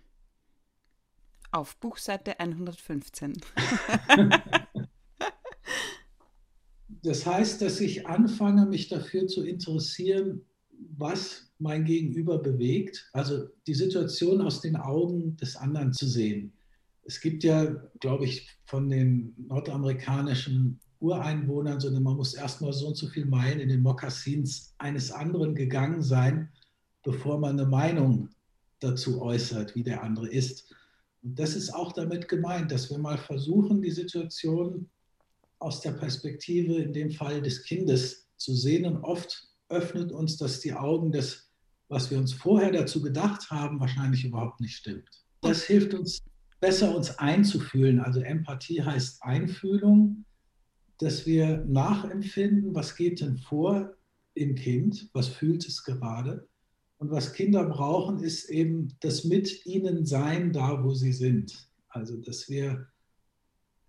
Auf 1.50 1.76
Buchseite 1.78 2.38
115. 2.38 3.32
das 7.02 7.24
heißt, 7.24 7.62
dass 7.62 7.80
ich 7.80 8.06
anfange, 8.06 8.66
mich 8.66 8.88
dafür 8.88 9.26
zu 9.26 9.42
interessieren, 9.44 10.44
was 10.96 11.50
mein 11.58 11.84
Gegenüber 11.84 12.38
bewegt, 12.38 13.08
also 13.12 13.48
die 13.66 13.74
Situation 13.74 14.40
aus 14.40 14.60
den 14.60 14.76
Augen 14.76 15.36
des 15.36 15.56
anderen 15.56 15.92
zu 15.92 16.06
sehen. 16.06 16.52
Es 17.04 17.20
gibt 17.20 17.44
ja, 17.44 17.64
glaube 18.00 18.24
ich, 18.24 18.48
von 18.64 18.88
den 18.88 19.34
nordamerikanischen 19.48 20.80
Ureinwohnern, 21.00 21.80
sondern 21.80 22.02
man 22.02 22.16
muss 22.16 22.34
erstmal 22.34 22.72
so 22.72 22.88
und 22.88 22.96
so 22.96 23.06
viele 23.06 23.26
Meilen 23.26 23.60
in 23.60 23.68
den 23.68 23.82
Mokassins 23.82 24.74
eines 24.78 25.10
anderen 25.10 25.54
gegangen 25.54 26.02
sein, 26.02 26.48
bevor 27.02 27.38
man 27.38 27.58
eine 27.58 27.68
Meinung 27.68 28.28
dazu 28.80 29.22
äußert, 29.22 29.74
wie 29.74 29.82
der 29.82 30.02
andere 30.02 30.28
ist. 30.28 30.74
Und 31.22 31.38
das 31.38 31.54
ist 31.54 31.70
auch 31.74 31.92
damit 31.92 32.28
gemeint, 32.28 32.72
dass 32.72 32.90
wir 32.90 32.98
mal 32.98 33.18
versuchen, 33.18 33.82
die 33.82 33.90
Situation 33.90 34.88
aus 35.58 35.80
der 35.80 35.92
Perspektive, 35.92 36.74
in 36.74 36.92
dem 36.92 37.10
Fall 37.10 37.40
des 37.40 37.62
Kindes, 37.62 38.26
zu 38.36 38.54
sehen. 38.54 38.84
Und 38.84 39.02
oft 39.02 39.48
öffnet 39.68 40.12
uns 40.12 40.36
das 40.36 40.60
die 40.60 40.72
Augen, 40.72 41.12
dass 41.12 41.46
was 41.88 42.10
wir 42.10 42.18
uns 42.18 42.32
vorher 42.32 42.72
dazu 42.72 43.00
gedacht 43.00 43.50
haben, 43.50 43.80
wahrscheinlich 43.80 44.24
überhaupt 44.24 44.60
nicht 44.60 44.76
stimmt. 44.76 45.08
Das 45.40 45.62
hilft 45.64 45.94
uns 45.94 46.22
besser, 46.60 46.96
uns 46.96 47.18
einzufühlen. 47.18 48.00
Also 48.00 48.20
Empathie 48.20 48.82
heißt 48.82 49.22
Einfühlung, 49.22 50.24
dass 50.98 51.26
wir 51.26 51.64
nachempfinden, 51.66 52.74
was 52.74 52.96
geht 52.96 53.20
denn 53.20 53.38
vor 53.38 53.94
im 54.34 54.54
Kind, 54.54 55.10
was 55.12 55.28
fühlt 55.28 55.66
es 55.66 55.84
gerade. 55.84 56.48
Und 56.98 57.10
was 57.10 57.34
Kinder 57.34 57.64
brauchen, 57.64 58.18
ist 58.22 58.48
eben 58.48 58.88
das 59.00 59.24
mit 59.24 59.66
ihnen 59.66 60.06
sein, 60.06 60.52
da 60.52 60.82
wo 60.82 60.94
sie 60.94 61.12
sind. 61.12 61.68
Also, 61.88 62.16
dass 62.16 62.48
wir 62.48 62.86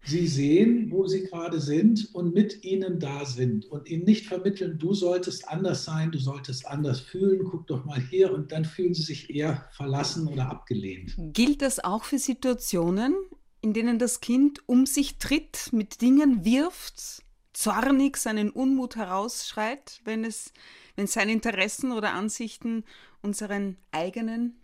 sie 0.08 0.28
sehen, 0.28 0.92
wo 0.92 1.06
sie 1.06 1.24
gerade 1.24 1.60
sind 1.60 2.14
und 2.16 2.34
mit 2.34 2.64
ihnen 2.64 3.00
da 3.00 3.26
sind 3.26 3.66
und 3.66 3.90
ihnen 3.90 4.06
nicht 4.06 4.26
vermitteln, 4.26 4.80
du 4.80 4.94
solltest 4.94 5.48
anders 5.48 5.86
sein, 5.86 6.12
du 6.12 6.20
solltest 6.20 6.66
anders 6.68 7.00
fühlen, 7.00 7.44
guck 7.44 7.68
doch 7.68 7.86
mal 7.86 8.00
hier 8.00 8.34
und 8.34 8.52
dann 8.52 8.66
fühlen 8.66 8.94
sie 8.94 9.04
sich 9.04 9.30
eher 9.30 9.68
verlassen 9.72 10.28
oder 10.28 10.50
abgelehnt. 10.50 11.16
Gilt 11.34 11.62
das 11.62 11.84
auch 11.84 12.04
für 12.04 12.20
Situationen, 12.20 13.16
in 13.62 13.74
denen 13.74 14.00
das 14.00 14.22
Kind 14.22 14.62
um 14.68 14.86
sich 14.86 15.18
tritt, 15.18 15.74
mit 15.74 16.02
Dingen 16.02 16.46
wirft, 16.46 17.24
zornig 17.54 18.18
seinen 18.18 18.50
Unmut 18.50 18.96
herausschreit, 18.96 20.02
wenn 20.06 20.24
es 20.24 20.54
wenn 20.96 21.08
seine 21.08 21.32
Interessen 21.32 21.92
oder 21.92 22.14
Ansichten 22.14 22.84
unseren 23.22 23.78
eigenen 23.92 24.60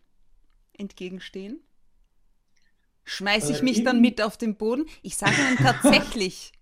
entgegenstehen? 0.77 1.61
Schmeiße 3.05 3.51
ich 3.51 3.61
mich 3.61 3.83
dann 3.83 4.01
mit 4.01 4.21
auf 4.21 4.37
den 4.37 4.55
Boden? 4.55 4.85
Ich 5.01 5.17
sage 5.17 5.35
Ihnen 5.35 5.57
tatsächlich, 5.81 6.53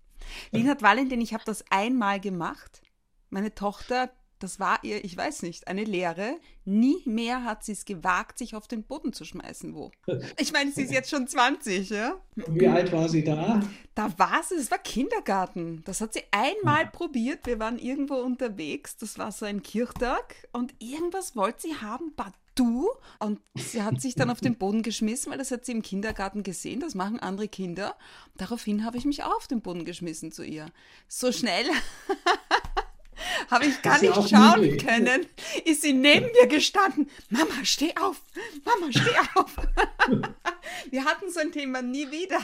Linhard 0.50 0.82
Valentin, 0.82 1.20
ich 1.20 1.34
habe 1.34 1.44
das 1.44 1.64
einmal 1.70 2.20
gemacht. 2.20 2.82
Meine 3.30 3.54
Tochter, 3.54 4.10
das 4.42 4.58
war 4.58 4.80
ihr, 4.82 5.04
ich 5.04 5.16
weiß 5.16 5.42
nicht, 5.42 5.68
eine 5.68 5.84
Lehre. 5.84 6.36
Nie 6.64 7.00
mehr 7.04 7.44
hat 7.44 7.64
sie 7.64 7.72
es 7.72 7.84
gewagt, 7.84 8.38
sich 8.38 8.56
auf 8.56 8.66
den 8.66 8.82
Boden 8.82 9.12
zu 9.12 9.24
schmeißen. 9.24 9.74
Wo? 9.74 9.92
Ich 10.36 10.52
meine, 10.52 10.72
sie 10.72 10.82
ist 10.82 10.92
jetzt 10.92 11.10
schon 11.10 11.28
20, 11.28 11.90
ja? 11.90 12.20
Wie 12.34 12.66
alt 12.66 12.90
war 12.92 13.08
sie 13.08 13.22
da? 13.22 13.60
Da 13.94 14.18
war 14.18 14.42
sie, 14.42 14.56
es 14.56 14.70
war 14.70 14.78
Kindergarten. 14.78 15.82
Das 15.84 16.00
hat 16.00 16.12
sie 16.12 16.24
einmal 16.32 16.82
ja. 16.82 16.90
probiert. 16.90 17.46
Wir 17.46 17.60
waren 17.60 17.78
irgendwo 17.78 18.14
unterwegs. 18.16 18.96
Das 18.96 19.16
war 19.16 19.30
so 19.30 19.46
ein 19.46 19.62
Kirchtag. 19.62 20.48
Und 20.52 20.74
irgendwas 20.80 21.36
wollte 21.36 21.62
sie 21.62 21.76
haben, 21.76 22.12
du? 22.54 22.88
Und 23.18 23.40
sie 23.54 23.82
hat 23.82 24.00
sich 24.00 24.14
dann 24.14 24.30
auf 24.30 24.40
den 24.40 24.56
Boden 24.56 24.82
geschmissen, 24.82 25.30
weil 25.30 25.38
das 25.38 25.50
hat 25.50 25.64
sie 25.64 25.72
im 25.72 25.82
Kindergarten 25.82 26.42
gesehen. 26.42 26.80
Das 26.80 26.94
machen 26.94 27.20
andere 27.20 27.48
Kinder. 27.48 27.96
Daraufhin 28.36 28.84
habe 28.84 28.96
ich 28.96 29.04
mich 29.04 29.22
auch 29.22 29.36
auf 29.36 29.46
den 29.48 29.60
Boden 29.60 29.84
geschmissen 29.84 30.32
zu 30.32 30.42
ihr. 30.44 30.66
So 31.08 31.32
schnell 31.32 31.66
habe 33.50 33.66
ich 33.66 33.80
gar 33.82 34.00
nicht 34.00 34.14
schauen 34.14 34.60
möglich. 34.60 34.84
können. 34.84 35.26
Ist 35.64 35.82
sie 35.82 35.92
neben 35.92 36.26
mir 36.32 36.46
gestanden. 36.48 37.08
Mama, 37.30 37.64
steh 37.64 37.94
auf. 38.00 38.20
Mama, 38.64 38.90
steh 38.90 39.16
auf. 39.34 39.56
Wir 40.90 41.04
hatten 41.04 41.30
so 41.30 41.40
ein 41.40 41.52
Thema 41.52 41.82
nie 41.82 42.10
wieder. 42.10 42.40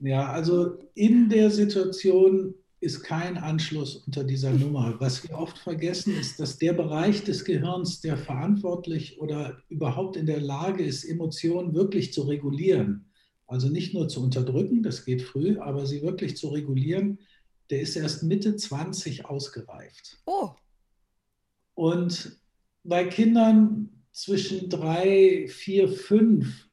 Ja, 0.00 0.26
also 0.30 0.78
in 0.94 1.28
der 1.28 1.50
Situation 1.50 2.54
ist 2.82 3.04
kein 3.04 3.38
Anschluss 3.38 3.96
unter 3.96 4.24
dieser 4.24 4.52
Nummer. 4.52 4.96
Was 4.98 5.22
wir 5.22 5.38
oft 5.38 5.56
vergessen, 5.56 6.18
ist, 6.18 6.40
dass 6.40 6.58
der 6.58 6.72
Bereich 6.72 7.22
des 7.22 7.44
Gehirns, 7.44 8.00
der 8.00 8.16
verantwortlich 8.16 9.20
oder 9.20 9.62
überhaupt 9.68 10.16
in 10.16 10.26
der 10.26 10.40
Lage 10.40 10.84
ist, 10.84 11.04
Emotionen 11.04 11.74
wirklich 11.74 12.12
zu 12.12 12.22
regulieren, 12.22 13.06
also 13.46 13.68
nicht 13.68 13.94
nur 13.94 14.08
zu 14.08 14.20
unterdrücken, 14.20 14.82
das 14.82 15.04
geht 15.04 15.22
früh, 15.22 15.58
aber 15.60 15.86
sie 15.86 16.02
wirklich 16.02 16.36
zu 16.36 16.48
regulieren, 16.48 17.20
der 17.70 17.82
ist 17.82 17.94
erst 17.94 18.24
Mitte 18.24 18.56
20 18.56 19.26
ausgereift. 19.26 20.20
Oh. 20.26 20.50
Und 21.74 22.36
bei 22.82 23.04
Kindern 23.04 23.90
zwischen 24.10 24.68
drei, 24.68 25.46
vier, 25.48 25.88
fünf, 25.88 26.68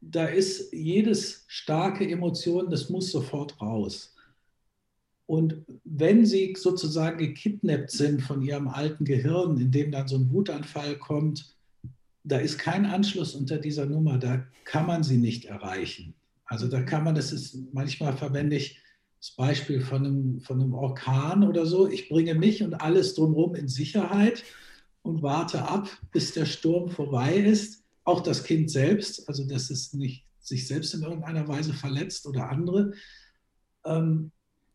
da 0.00 0.26
ist 0.26 0.72
jedes 0.72 1.44
starke 1.48 2.08
Emotion, 2.08 2.70
das 2.70 2.88
muss 2.90 3.10
sofort 3.10 3.60
raus. 3.60 4.14
Und 5.28 5.62
wenn 5.84 6.24
sie 6.24 6.54
sozusagen 6.56 7.18
gekidnappt 7.18 7.90
sind 7.90 8.22
von 8.22 8.40
ihrem 8.40 8.66
alten 8.66 9.04
Gehirn, 9.04 9.58
in 9.58 9.70
dem 9.70 9.92
dann 9.92 10.08
so 10.08 10.16
ein 10.16 10.32
Wutanfall 10.32 10.96
kommt, 10.96 11.54
da 12.24 12.38
ist 12.38 12.58
kein 12.58 12.86
Anschluss 12.86 13.34
unter 13.34 13.58
dieser 13.58 13.84
Nummer, 13.84 14.16
da 14.16 14.46
kann 14.64 14.86
man 14.86 15.02
sie 15.02 15.18
nicht 15.18 15.44
erreichen. 15.44 16.14
Also 16.46 16.66
da 16.66 16.80
kann 16.80 17.04
man, 17.04 17.14
das 17.14 17.32
ist, 17.32 17.58
manchmal 17.74 18.16
verwende 18.16 18.56
ich 18.56 18.80
das 19.20 19.32
Beispiel 19.32 19.82
von 19.82 20.06
einem, 20.06 20.40
von 20.40 20.62
einem 20.62 20.72
Orkan 20.72 21.46
oder 21.46 21.66
so, 21.66 21.86
ich 21.86 22.08
bringe 22.08 22.34
mich 22.34 22.62
und 22.62 22.80
alles 22.80 23.14
drumherum 23.14 23.54
in 23.54 23.68
Sicherheit 23.68 24.44
und 25.02 25.20
warte 25.20 25.68
ab, 25.68 25.90
bis 26.10 26.32
der 26.32 26.46
Sturm 26.46 26.88
vorbei 26.88 27.36
ist. 27.36 27.84
Auch 28.04 28.22
das 28.22 28.44
Kind 28.44 28.70
selbst, 28.70 29.28
also 29.28 29.46
dass 29.46 29.68
es 29.68 29.92
nicht 29.92 30.24
sich 30.40 30.66
selbst 30.66 30.94
in 30.94 31.02
irgendeiner 31.02 31.46
Weise 31.48 31.74
verletzt 31.74 32.26
oder 32.26 32.48
andere. 32.48 32.92
Ähm, 33.84 34.32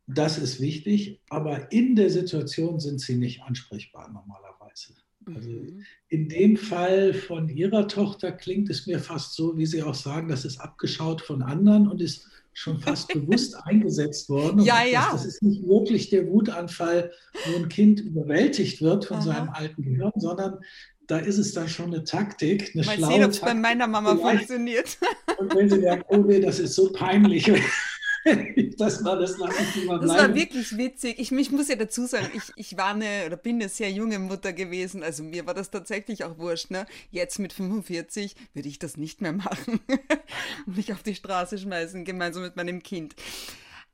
das 0.07 0.37
ist 0.37 0.59
wichtig, 0.59 1.21
aber 1.29 1.71
in 1.71 1.95
der 1.95 2.09
Situation 2.09 2.79
sind 2.79 2.99
sie 2.99 3.15
nicht 3.15 3.41
ansprechbar 3.43 4.11
normalerweise. 4.11 4.93
Also 5.25 5.49
mhm. 5.49 5.85
in 6.09 6.27
dem 6.27 6.57
Fall 6.57 7.13
von 7.13 7.47
Ihrer 7.47 7.87
Tochter 7.87 8.31
klingt 8.31 8.69
es 8.69 8.87
mir 8.87 8.99
fast 8.99 9.35
so, 9.35 9.57
wie 9.57 9.65
Sie 9.65 9.81
auch 9.81 9.95
sagen, 9.95 10.27
das 10.27 10.43
ist 10.43 10.59
abgeschaut 10.59 11.21
von 11.21 11.41
anderen 11.41 11.87
und 11.87 12.01
ist 12.01 12.27
schon 12.53 12.79
fast 12.79 13.07
bewusst 13.13 13.55
eingesetzt 13.65 14.29
worden. 14.29 14.59
ja, 14.61 14.83
das, 14.83 14.91
ja. 14.91 15.09
Das 15.11 15.25
ist 15.25 15.41
nicht 15.41 15.65
wirklich 15.67 16.09
der 16.09 16.27
Wutanfall, 16.27 17.11
wo 17.45 17.55
ein 17.57 17.69
Kind 17.69 18.01
überwältigt 18.01 18.81
wird 18.81 19.05
von 19.05 19.17
Aha. 19.17 19.23
seinem 19.23 19.49
alten 19.49 19.81
Gehirn, 19.81 20.11
sondern 20.17 20.59
da 21.07 21.17
ist 21.17 21.37
es 21.37 21.53
dann 21.53 21.67
schon 21.67 21.87
eine 21.87 22.03
Taktik, 22.03 22.71
eine 22.73 22.85
Mal 22.85 22.95
schlaue 22.95 23.13
sehen, 23.13 23.23
ob 23.25 23.31
es 23.31 23.39
bei 23.39 23.53
meiner 23.53 23.87
Mama 23.87 24.15
Vielleicht. 24.15 24.37
funktioniert. 24.37 24.97
Und 25.39 25.55
wenn 25.55 25.69
sie 25.69 25.79
merkt, 25.79 26.05
oh 26.09 26.17
nee, 26.17 26.39
das 26.39 26.59
ist 26.59 26.75
so 26.75 26.91
peinlich, 26.91 27.51
das 28.77 29.03
war 29.03 29.17
das 29.17 29.31
ich 29.31 29.87
Das 29.87 30.09
war 30.09 30.33
wirklich 30.33 30.77
witzig. 30.77 31.19
Ich, 31.19 31.31
ich 31.31 31.51
muss 31.51 31.67
ja 31.67 31.75
dazu 31.75 32.05
sagen, 32.05 32.29
ich, 32.33 32.43
ich 32.55 32.77
war 32.77 32.93
eine 32.93 33.25
oder 33.25 33.37
bin 33.37 33.55
eine 33.55 33.69
sehr 33.69 33.91
junge 33.91 34.19
Mutter 34.19 34.53
gewesen. 34.53 35.03
Also 35.03 35.23
mir 35.23 35.45
war 35.45 35.53
das 35.53 35.71
tatsächlich 35.71 36.23
auch 36.23 36.37
wurscht. 36.37 36.71
Ne? 36.71 36.85
Jetzt 37.11 37.39
mit 37.39 37.53
45 37.53 38.35
würde 38.53 38.69
ich 38.69 38.79
das 38.79 38.97
nicht 38.97 39.21
mehr 39.21 39.33
machen. 39.33 39.79
Mich 40.65 40.93
auf 40.93 41.03
die 41.03 41.15
Straße 41.15 41.57
schmeißen, 41.57 42.05
gemeinsam 42.05 42.43
mit 42.43 42.55
meinem 42.55 42.81
Kind. 42.81 43.15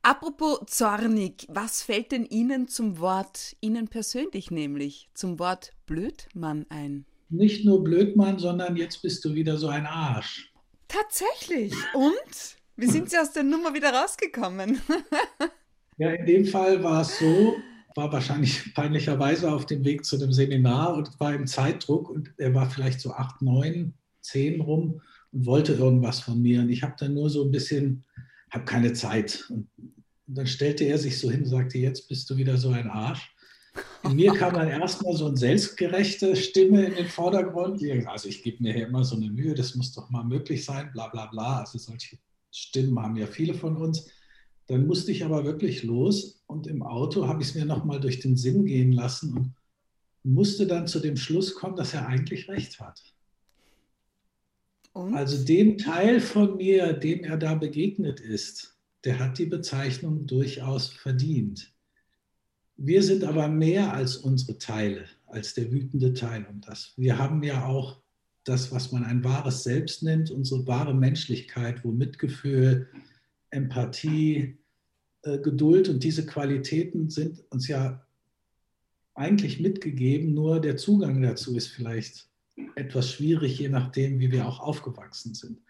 Apropos 0.02 0.60
zornig, 0.66 1.46
was 1.48 1.82
fällt 1.82 2.12
denn 2.12 2.24
Ihnen 2.24 2.68
zum 2.68 3.00
Wort, 3.00 3.56
Ihnen 3.60 3.88
persönlich 3.88 4.50
nämlich, 4.50 5.10
zum 5.12 5.38
Wort 5.38 5.72
Blödmann 5.86 6.64
ein? 6.70 7.04
Nicht 7.28 7.64
nur 7.64 7.84
Blödmann, 7.84 8.38
sondern 8.38 8.76
jetzt 8.76 9.02
bist 9.02 9.24
du 9.24 9.34
wieder 9.34 9.58
so 9.58 9.68
ein 9.68 9.86
Arsch. 9.86 10.52
Tatsächlich. 10.88 11.74
Und? 11.94 12.59
Wie 12.76 12.86
sind 12.86 13.10
Sie 13.10 13.18
aus 13.18 13.32
der 13.32 13.42
Nummer 13.42 13.74
wieder 13.74 13.92
rausgekommen? 13.92 14.80
ja, 15.98 16.10
in 16.10 16.26
dem 16.26 16.46
Fall 16.46 16.82
war 16.82 17.02
es 17.02 17.18
so, 17.18 17.56
war 17.94 18.12
wahrscheinlich 18.12 18.74
peinlicherweise 18.74 19.52
auf 19.52 19.66
dem 19.66 19.84
Weg 19.84 20.04
zu 20.04 20.16
dem 20.16 20.32
Seminar 20.32 20.94
und 20.94 21.18
war 21.20 21.34
im 21.34 21.46
Zeitdruck 21.46 22.08
und 22.08 22.32
er 22.38 22.54
war 22.54 22.70
vielleicht 22.70 23.00
so 23.00 23.12
acht, 23.12 23.42
neun, 23.42 23.94
zehn 24.20 24.60
rum 24.60 25.02
und 25.32 25.46
wollte 25.46 25.74
irgendwas 25.74 26.20
von 26.20 26.40
mir. 26.40 26.60
Und 26.60 26.70
ich 26.70 26.82
habe 26.82 26.94
dann 26.98 27.14
nur 27.14 27.30
so 27.30 27.44
ein 27.44 27.50
bisschen, 27.50 28.04
habe 28.50 28.64
keine 28.64 28.92
Zeit. 28.92 29.46
Und 29.50 29.68
dann 30.26 30.46
stellte 30.46 30.84
er 30.84 30.98
sich 30.98 31.18
so 31.18 31.30
hin 31.30 31.40
und 31.40 31.48
sagte, 31.48 31.78
jetzt 31.78 32.08
bist 32.08 32.30
du 32.30 32.36
wieder 32.36 32.56
so 32.56 32.70
ein 32.70 32.88
Arsch. 32.88 33.34
In 34.02 34.16
mir 34.16 34.32
kam 34.32 34.54
dann 34.54 34.68
erstmal 34.68 35.14
so 35.14 35.26
eine 35.26 35.36
selbstgerechte 35.36 36.34
Stimme 36.34 36.84
in 36.86 36.94
den 36.94 37.06
Vordergrund. 37.06 37.82
Also 38.06 38.28
ich 38.28 38.42
gebe 38.42 38.62
mir 38.62 38.72
hier 38.72 38.88
immer 38.88 39.04
so 39.04 39.16
eine 39.16 39.30
Mühe, 39.30 39.54
das 39.54 39.74
muss 39.74 39.92
doch 39.92 40.10
mal 40.10 40.24
möglich 40.24 40.64
sein, 40.64 40.90
bla 40.92 41.08
bla 41.08 41.26
bla. 41.26 41.60
Also 41.60 41.78
solche 41.78 42.18
Stimmen 42.50 42.98
haben 42.98 43.16
ja 43.16 43.26
viele 43.26 43.54
von 43.54 43.76
uns. 43.76 44.08
Dann 44.66 44.86
musste 44.86 45.10
ich 45.10 45.24
aber 45.24 45.44
wirklich 45.44 45.82
los 45.82 46.42
und 46.46 46.66
im 46.66 46.82
Auto 46.82 47.26
habe 47.26 47.42
ich 47.42 47.48
es 47.48 47.54
mir 47.54 47.64
nochmal 47.64 48.00
durch 48.00 48.20
den 48.20 48.36
Sinn 48.36 48.64
gehen 48.64 48.92
lassen 48.92 49.36
und 49.36 49.54
musste 50.22 50.66
dann 50.66 50.86
zu 50.86 51.00
dem 51.00 51.16
Schluss 51.16 51.54
kommen, 51.54 51.76
dass 51.76 51.94
er 51.94 52.06
eigentlich 52.06 52.48
recht 52.48 52.80
hat. 52.80 53.02
Und? 54.92 55.14
Also 55.14 55.44
dem 55.44 55.78
Teil 55.78 56.20
von 56.20 56.56
mir, 56.56 56.92
dem 56.92 57.24
er 57.24 57.36
da 57.36 57.54
begegnet 57.54 58.20
ist, 58.20 58.76
der 59.04 59.18
hat 59.18 59.38
die 59.38 59.46
Bezeichnung 59.46 60.26
durchaus 60.26 60.88
verdient. 60.88 61.72
Wir 62.76 63.02
sind 63.02 63.24
aber 63.24 63.48
mehr 63.48 63.92
als 63.92 64.16
unsere 64.16 64.58
Teile, 64.58 65.04
als 65.26 65.54
der 65.54 65.70
wütende 65.70 66.14
Teil 66.14 66.46
und 66.50 66.66
das. 66.66 66.92
Wir 66.96 67.18
haben 67.18 67.42
ja 67.42 67.66
auch 67.66 67.99
das, 68.44 68.72
was 68.72 68.92
man 68.92 69.04
ein 69.04 69.22
wahres 69.24 69.62
Selbst 69.62 70.02
nennt, 70.02 70.30
unsere 70.30 70.66
wahre 70.66 70.94
Menschlichkeit, 70.94 71.84
wo 71.84 71.92
Mitgefühl, 71.92 72.88
Empathie, 73.50 74.58
äh, 75.22 75.38
Geduld 75.38 75.88
und 75.88 76.02
diese 76.02 76.24
Qualitäten 76.24 77.10
sind 77.10 77.44
uns 77.50 77.68
ja 77.68 78.06
eigentlich 79.14 79.60
mitgegeben, 79.60 80.32
nur 80.32 80.60
der 80.60 80.76
Zugang 80.76 81.20
dazu 81.20 81.56
ist 81.56 81.68
vielleicht 81.68 82.28
etwas 82.76 83.10
schwierig, 83.10 83.58
je 83.58 83.68
nachdem, 83.68 84.18
wie 84.18 84.30
wir 84.30 84.46
auch 84.46 84.60
aufgewachsen 84.60 85.34
sind. 85.34 85.60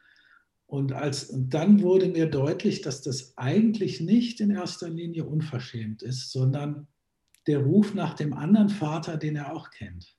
Und, 0.66 0.92
als, 0.92 1.24
und 1.24 1.52
dann 1.52 1.82
wurde 1.82 2.08
mir 2.08 2.26
deutlich, 2.26 2.80
dass 2.80 3.02
das 3.02 3.36
eigentlich 3.36 4.00
nicht 4.00 4.40
in 4.40 4.50
erster 4.50 4.88
Linie 4.88 5.24
unverschämt 5.24 6.02
ist, 6.02 6.30
sondern 6.30 6.86
der 7.48 7.58
Ruf 7.58 7.94
nach 7.94 8.14
dem 8.14 8.32
anderen 8.32 8.68
Vater, 8.68 9.16
den 9.16 9.34
er 9.34 9.52
auch 9.52 9.70
kennt. 9.70 10.16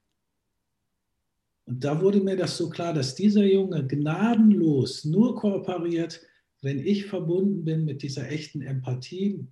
Und 1.66 1.84
da 1.84 2.02
wurde 2.02 2.22
mir 2.22 2.36
das 2.36 2.58
so 2.58 2.70
klar, 2.70 2.94
dass 2.94 3.16
dieser 3.16 3.46
Junge 3.46 3.86
gnadenlos 3.86 5.06
nur 5.06 5.36
kooperiert, 5.36 6.22
wenn 6.62 6.80
ich 6.80 7.06
verbunden 7.06 7.64
bin 7.64 7.86
mit 7.86 8.04
dieser 8.04 8.30
echten 8.30 8.62
Empathie, 8.62 9.48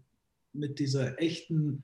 mit 0.53 0.79
dieser 0.79 1.19
echten, 1.21 1.83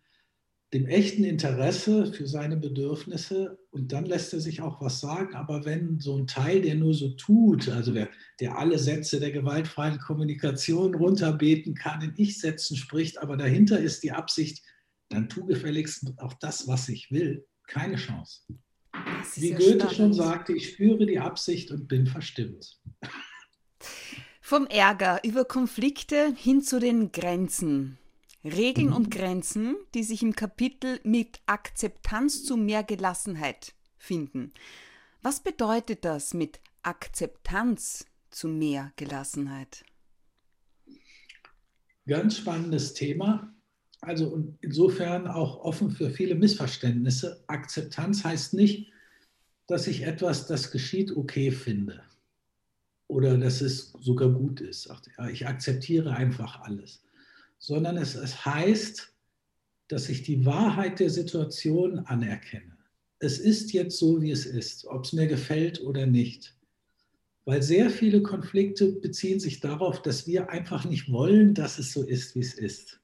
dem 0.74 0.88
echten 0.88 1.24
Interesse 1.24 2.12
für 2.12 2.28
seine 2.28 2.58
Bedürfnisse. 2.58 3.58
Und 3.72 3.92
dann 3.92 4.06
lässt 4.06 4.34
er 4.34 4.40
sich 4.40 4.62
auch 4.62 4.82
was 4.82 5.00
sagen. 5.00 5.36
Aber 5.36 5.66
wenn 5.66 6.00
so 6.00 6.18
ein 6.18 6.28
Teil, 6.28 6.62
der 6.62 6.76
nur 6.76 6.94
so 6.94 7.10
tut, 7.10 7.70
also 7.70 7.94
der, 7.94 8.10
der 8.40 8.58
alle 8.58 8.78
Sätze 8.78 9.20
der 9.20 9.32
gewaltfreien 9.32 10.00
Kommunikation 10.00 10.96
runterbeten 10.96 11.76
kann, 11.76 12.02
in 12.02 12.14
Ich-Sätzen 12.18 12.78
spricht, 12.78 13.20
aber 13.20 13.38
dahinter 13.38 13.80
ist 13.80 14.04
die 14.04 14.12
Absicht, 14.12 14.64
dann 15.10 15.30
tu 15.30 15.46
gefälligst 15.46 16.14
auch 16.18 16.34
das, 16.34 16.68
was 16.68 16.90
ich 16.90 17.12
will, 17.12 17.46
keine 17.68 17.96
Chance. 17.96 18.42
Wie 19.36 19.50
ja 19.50 19.58
Goethe 19.58 19.74
spannend. 19.74 19.96
schon 19.96 20.14
sagte, 20.14 20.54
ich 20.54 20.70
spüre 20.70 21.06
die 21.06 21.20
Absicht 21.20 21.72
und 21.72 21.88
bin 21.88 22.08
verstimmt. 22.08 22.80
Vom 24.42 24.68
Ärger 24.68 25.22
über 25.24 25.46
Konflikte 25.46 26.34
hin 26.36 26.62
zu 26.62 26.80
den 26.80 27.12
Grenzen. 27.12 27.98
Regeln 28.44 28.90
mhm. 28.90 28.96
und 28.96 29.12
Grenzen, 29.12 29.76
die 29.96 30.04
sich 30.04 30.22
im 30.22 30.36
Kapitel 30.36 31.00
mit 31.04 31.40
Akzeptanz 31.48 32.44
zu 32.44 32.58
mehr 32.58 32.84
Gelassenheit 32.84 33.74
finden. 33.98 34.54
Was 35.24 35.40
bedeutet 35.40 36.06
das 36.06 36.36
mit 36.36 36.60
Akzeptanz 36.84 38.06
zu 38.30 38.48
mehr 38.48 38.92
Gelassenheit? 38.96 39.84
Ganz 42.06 42.38
spannendes 42.38 42.94
Thema. 42.94 43.52
Also 44.02 44.54
insofern 44.62 45.28
auch 45.28 45.58
offen 45.62 45.90
für 45.90 46.12
viele 46.12 46.36
Missverständnisse. 46.36 47.44
Akzeptanz 47.48 48.24
heißt 48.24 48.54
nicht, 48.54 48.92
dass 49.68 49.88
ich 49.88 50.04
etwas, 50.04 50.48
das 50.48 50.72
geschieht, 50.72 51.16
okay 51.16 51.52
finde 51.52 52.02
oder 53.08 53.38
dass 53.38 53.62
es 53.62 53.94
sogar 54.00 54.30
gut 54.30 54.62
ist. 54.62 54.90
Ich 55.32 55.48
akzeptiere 55.48 56.12
einfach 56.16 56.62
alles, 56.62 57.04
sondern 57.60 57.98
es, 57.98 58.16
es 58.16 58.46
heißt, 58.46 59.14
dass 59.88 60.10
ich 60.10 60.24
die 60.24 60.46
Wahrheit 60.46 61.00
der 61.00 61.10
Situation 61.10 62.00
anerkenne. 62.00 62.76
Es 63.20 63.40
ist 63.40 63.74
jetzt 63.74 63.98
so, 63.98 64.22
wie 64.22 64.32
es 64.32 64.46
ist, 64.46 64.86
ob 64.88 65.06
es 65.06 65.14
mir 65.14 65.28
gefällt 65.28 65.82
oder 65.82 66.06
nicht. 66.06 66.56
Weil 67.46 67.62
sehr 67.62 67.92
viele 67.92 68.24
Konflikte 68.24 68.92
beziehen 68.94 69.40
sich 69.40 69.60
darauf, 69.60 70.02
dass 70.02 70.26
wir 70.26 70.50
einfach 70.50 70.86
nicht 70.86 71.12
wollen, 71.12 71.54
dass 71.54 71.78
es 71.78 71.94
so 71.94 72.04
ist, 72.04 72.36
wie 72.36 72.40
es 72.40 72.56
ist. 72.56 73.00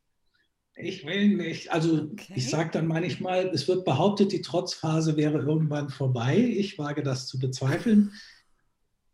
Ich 0.75 1.05
will 1.05 1.35
nicht. 1.35 1.71
Also 1.71 2.03
okay. 2.11 2.33
ich 2.35 2.49
sage 2.49 2.69
dann 2.71 2.87
manchmal, 2.87 3.47
es 3.47 3.67
wird 3.67 3.85
behauptet, 3.85 4.31
die 4.31 4.41
Trotzphase 4.41 5.17
wäre 5.17 5.39
irgendwann 5.39 5.89
vorbei. 5.89 6.37
Ich 6.37 6.77
wage 6.77 7.03
das 7.03 7.27
zu 7.27 7.39
bezweifeln. 7.39 8.13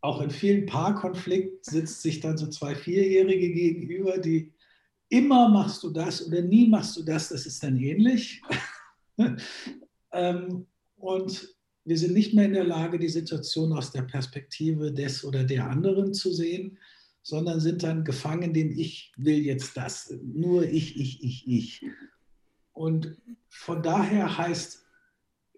Auch 0.02 0.22
in 0.22 0.30
vielen 0.30 0.67
Paarkonflikten 0.67 1.60
sitzt 1.62 2.02
sich 2.02 2.20
dann 2.20 2.38
so 2.38 2.48
zwei 2.48 2.76
Vierjährige 2.76 3.52
gegenüber, 3.52 4.20
die 4.20 4.54
immer 5.10 5.50
machst 5.50 5.84
du 5.84 5.89
das 5.89 6.26
oder 6.26 6.41
nie 6.41 6.67
machst 6.67 6.96
du 6.98 7.04
das, 7.04 7.30
das 7.30 7.46
ist 7.46 7.63
dann 7.63 7.78
ähnlich. 7.78 8.41
ähm, 10.12 10.67
und 10.98 11.56
wir 11.86 11.98
sind 11.98 12.13
nicht 12.13 12.34
mehr 12.34 12.46
in 12.46 12.54
der 12.54 12.65
Lage, 12.65 13.00
die 13.00 13.10
Situation 13.10 13.74
aus 13.74 13.91
der 13.91 14.04
Perspektive 14.04 14.91
des 14.91 15.24
oder 15.24 15.43
der 15.43 15.70
anderen 15.70 16.13
zu 16.13 16.32
sehen, 16.32 16.78
sondern 17.28 17.60
sind 17.60 17.84
dann 17.84 18.06
gefangen, 18.06 18.54
dem 18.54 18.72
ich 18.72 19.12
will 19.18 19.40
jetzt 19.40 19.76
das, 19.76 20.18
nur 20.24 20.63
ich, 20.63 20.98
ich, 20.98 21.22
ich, 21.22 21.46
ich. 21.46 21.86
Und 22.72 23.18
von 23.50 23.84
daher 23.84 24.38
heißt 24.38 24.86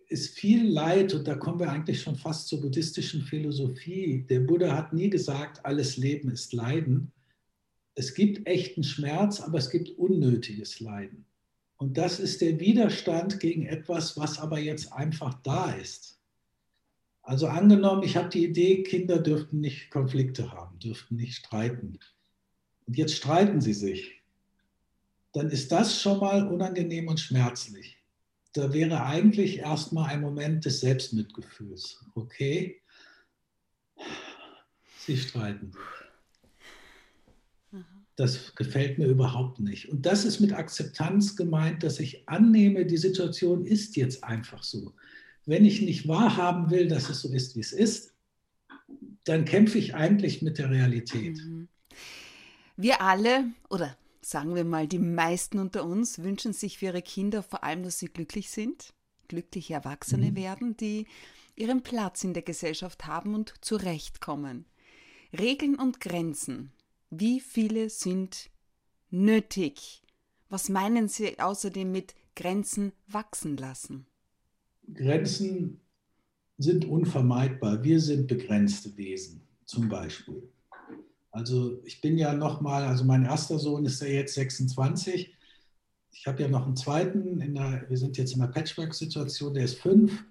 es 0.09 0.29
viel 0.29 0.67
Leid, 0.67 1.13
und 1.13 1.27
da 1.27 1.35
kommen 1.35 1.59
wir 1.59 1.69
eigentlich 1.69 2.01
schon 2.01 2.15
fast 2.15 2.47
zur 2.47 2.61
buddhistischen 2.61 3.21
Philosophie. 3.21 4.25
Der 4.27 4.39
Buddha 4.39 4.75
hat 4.75 4.93
nie 4.93 5.11
gesagt, 5.11 5.63
alles 5.63 5.95
Leben 5.97 6.31
ist 6.31 6.53
Leiden. 6.53 7.11
Es 7.93 8.15
gibt 8.15 8.47
echten 8.47 8.83
Schmerz, 8.83 9.39
aber 9.39 9.59
es 9.59 9.69
gibt 9.69 9.91
unnötiges 9.91 10.79
Leiden. 10.79 11.27
Und 11.77 11.99
das 11.99 12.19
ist 12.19 12.41
der 12.41 12.59
Widerstand 12.59 13.39
gegen 13.39 13.67
etwas, 13.67 14.17
was 14.17 14.39
aber 14.39 14.57
jetzt 14.57 14.91
einfach 14.91 15.35
da 15.43 15.71
ist. 15.73 16.18
Also 17.29 17.45
angenommen, 17.45 18.01
ich 18.01 18.17
habe 18.17 18.29
die 18.29 18.43
Idee, 18.43 18.81
Kinder 18.81 19.19
dürften 19.19 19.61
nicht 19.61 19.91
Konflikte 19.91 20.51
haben, 20.51 20.79
dürften 20.79 21.15
nicht 21.15 21.35
streiten. 21.35 21.99
Und 22.87 22.97
jetzt 22.97 23.17
streiten 23.17 23.61
sie 23.61 23.75
sich. 23.75 24.23
Dann 25.33 25.51
ist 25.51 25.71
das 25.71 26.01
schon 26.01 26.19
mal 26.19 26.47
unangenehm 26.47 27.07
und 27.07 27.19
schmerzlich. 27.19 27.99
Da 28.53 28.73
wäre 28.73 29.03
eigentlich 29.03 29.59
erstmal 29.59 30.09
ein 30.09 30.21
Moment 30.21 30.65
des 30.65 30.79
Selbstmitgefühls. 30.79 32.03
Okay, 32.15 32.81
sie 34.97 35.15
streiten 35.15 35.71
Das 38.15 38.55
gefällt 38.55 38.97
mir 38.97 39.05
überhaupt 39.05 39.59
nicht. 39.59 39.87
Und 39.89 40.03
das 40.03 40.25
ist 40.25 40.39
mit 40.39 40.53
Akzeptanz 40.53 41.35
gemeint, 41.35 41.83
dass 41.83 41.99
ich 41.99 42.27
annehme, 42.27 42.87
die 42.87 42.97
Situation 42.97 43.67
ist 43.67 43.97
jetzt 43.97 44.23
einfach 44.23 44.63
so 44.63 44.95
wenn 45.49 45.65
ich 45.65 45.81
nicht 45.81 46.07
wahrhaben 46.07 46.69
will, 46.69 46.87
dass 46.87 47.09
es 47.09 47.21
so 47.21 47.33
ist, 47.33 47.55
wie 47.55 47.61
es 47.61 47.71
ist, 47.71 48.13
dann 49.23 49.45
kämpfe 49.45 49.79
ich 49.79 49.95
eigentlich 49.95 50.43
mit 50.43 50.59
der 50.59 50.69
Realität. 50.69 51.37
Mhm. 51.37 51.67
Wir 52.77 53.01
alle, 53.01 53.45
oder 53.69 53.97
sagen 54.21 54.53
wir 54.53 54.63
mal, 54.63 54.87
die 54.87 54.99
meisten 54.99 55.57
unter 55.57 55.85
uns 55.85 56.19
wünschen 56.19 56.53
sich 56.53 56.77
für 56.77 56.85
ihre 56.85 57.01
Kinder 57.01 57.41
vor 57.41 57.63
allem, 57.63 57.81
dass 57.81 57.97
sie 57.97 58.07
glücklich 58.07 58.51
sind, 58.51 58.93
glückliche 59.27 59.73
Erwachsene 59.73 60.31
mhm. 60.31 60.35
werden, 60.35 60.77
die 60.77 61.07
ihren 61.55 61.81
Platz 61.81 62.23
in 62.23 62.35
der 62.35 62.43
Gesellschaft 62.43 63.07
haben 63.07 63.33
und 63.33 63.53
zurechtkommen. 63.61 64.65
Regeln 65.37 65.75
und 65.75 65.99
Grenzen, 65.99 66.71
wie 67.09 67.39
viele 67.39 67.89
sind 67.89 68.51
nötig? 69.09 70.03
Was 70.47 70.69
meinen 70.69 71.07
Sie 71.07 71.39
außerdem 71.39 71.91
mit 71.91 72.13
Grenzen 72.35 72.93
wachsen 73.07 73.57
lassen? 73.57 74.05
Grenzen 74.93 75.79
sind 76.57 76.85
unvermeidbar. 76.85 77.83
Wir 77.83 77.99
sind 77.99 78.27
begrenzte 78.27 78.95
Wesen, 78.97 79.41
zum 79.65 79.89
Beispiel. 79.89 80.43
Also 81.31 81.81
ich 81.85 82.01
bin 82.01 82.17
ja 82.17 82.33
noch 82.33 82.59
mal, 82.59 82.83
also 82.83 83.03
mein 83.03 83.23
erster 83.23 83.59
Sohn 83.59 83.85
ist 83.85 84.01
ja 84.01 84.07
jetzt 84.07 84.33
26. 84.33 85.35
Ich 86.11 86.27
habe 86.27 86.41
ja 86.41 86.47
noch 86.47 86.65
einen 86.65 86.75
zweiten. 86.75 87.39
Der, 87.39 87.85
wir 87.87 87.97
sind 87.97 88.17
jetzt 88.17 88.33
in 88.33 88.41
einer 88.41 88.51
Patchwork-Situation. 88.51 89.53
Der 89.53 89.65
ist 89.65 89.79
fünf. 89.79 90.25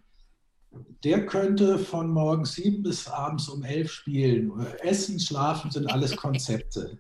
Der 1.03 1.25
könnte 1.25 1.79
von 1.79 2.11
morgens 2.11 2.55
sieben 2.55 2.83
bis 2.83 3.09
abends 3.09 3.49
um 3.49 3.63
elf 3.63 3.91
spielen. 3.91 4.53
Essen, 4.83 5.19
Schlafen 5.19 5.71
sind 5.71 5.91
alles 5.91 6.15
Konzepte. 6.17 6.99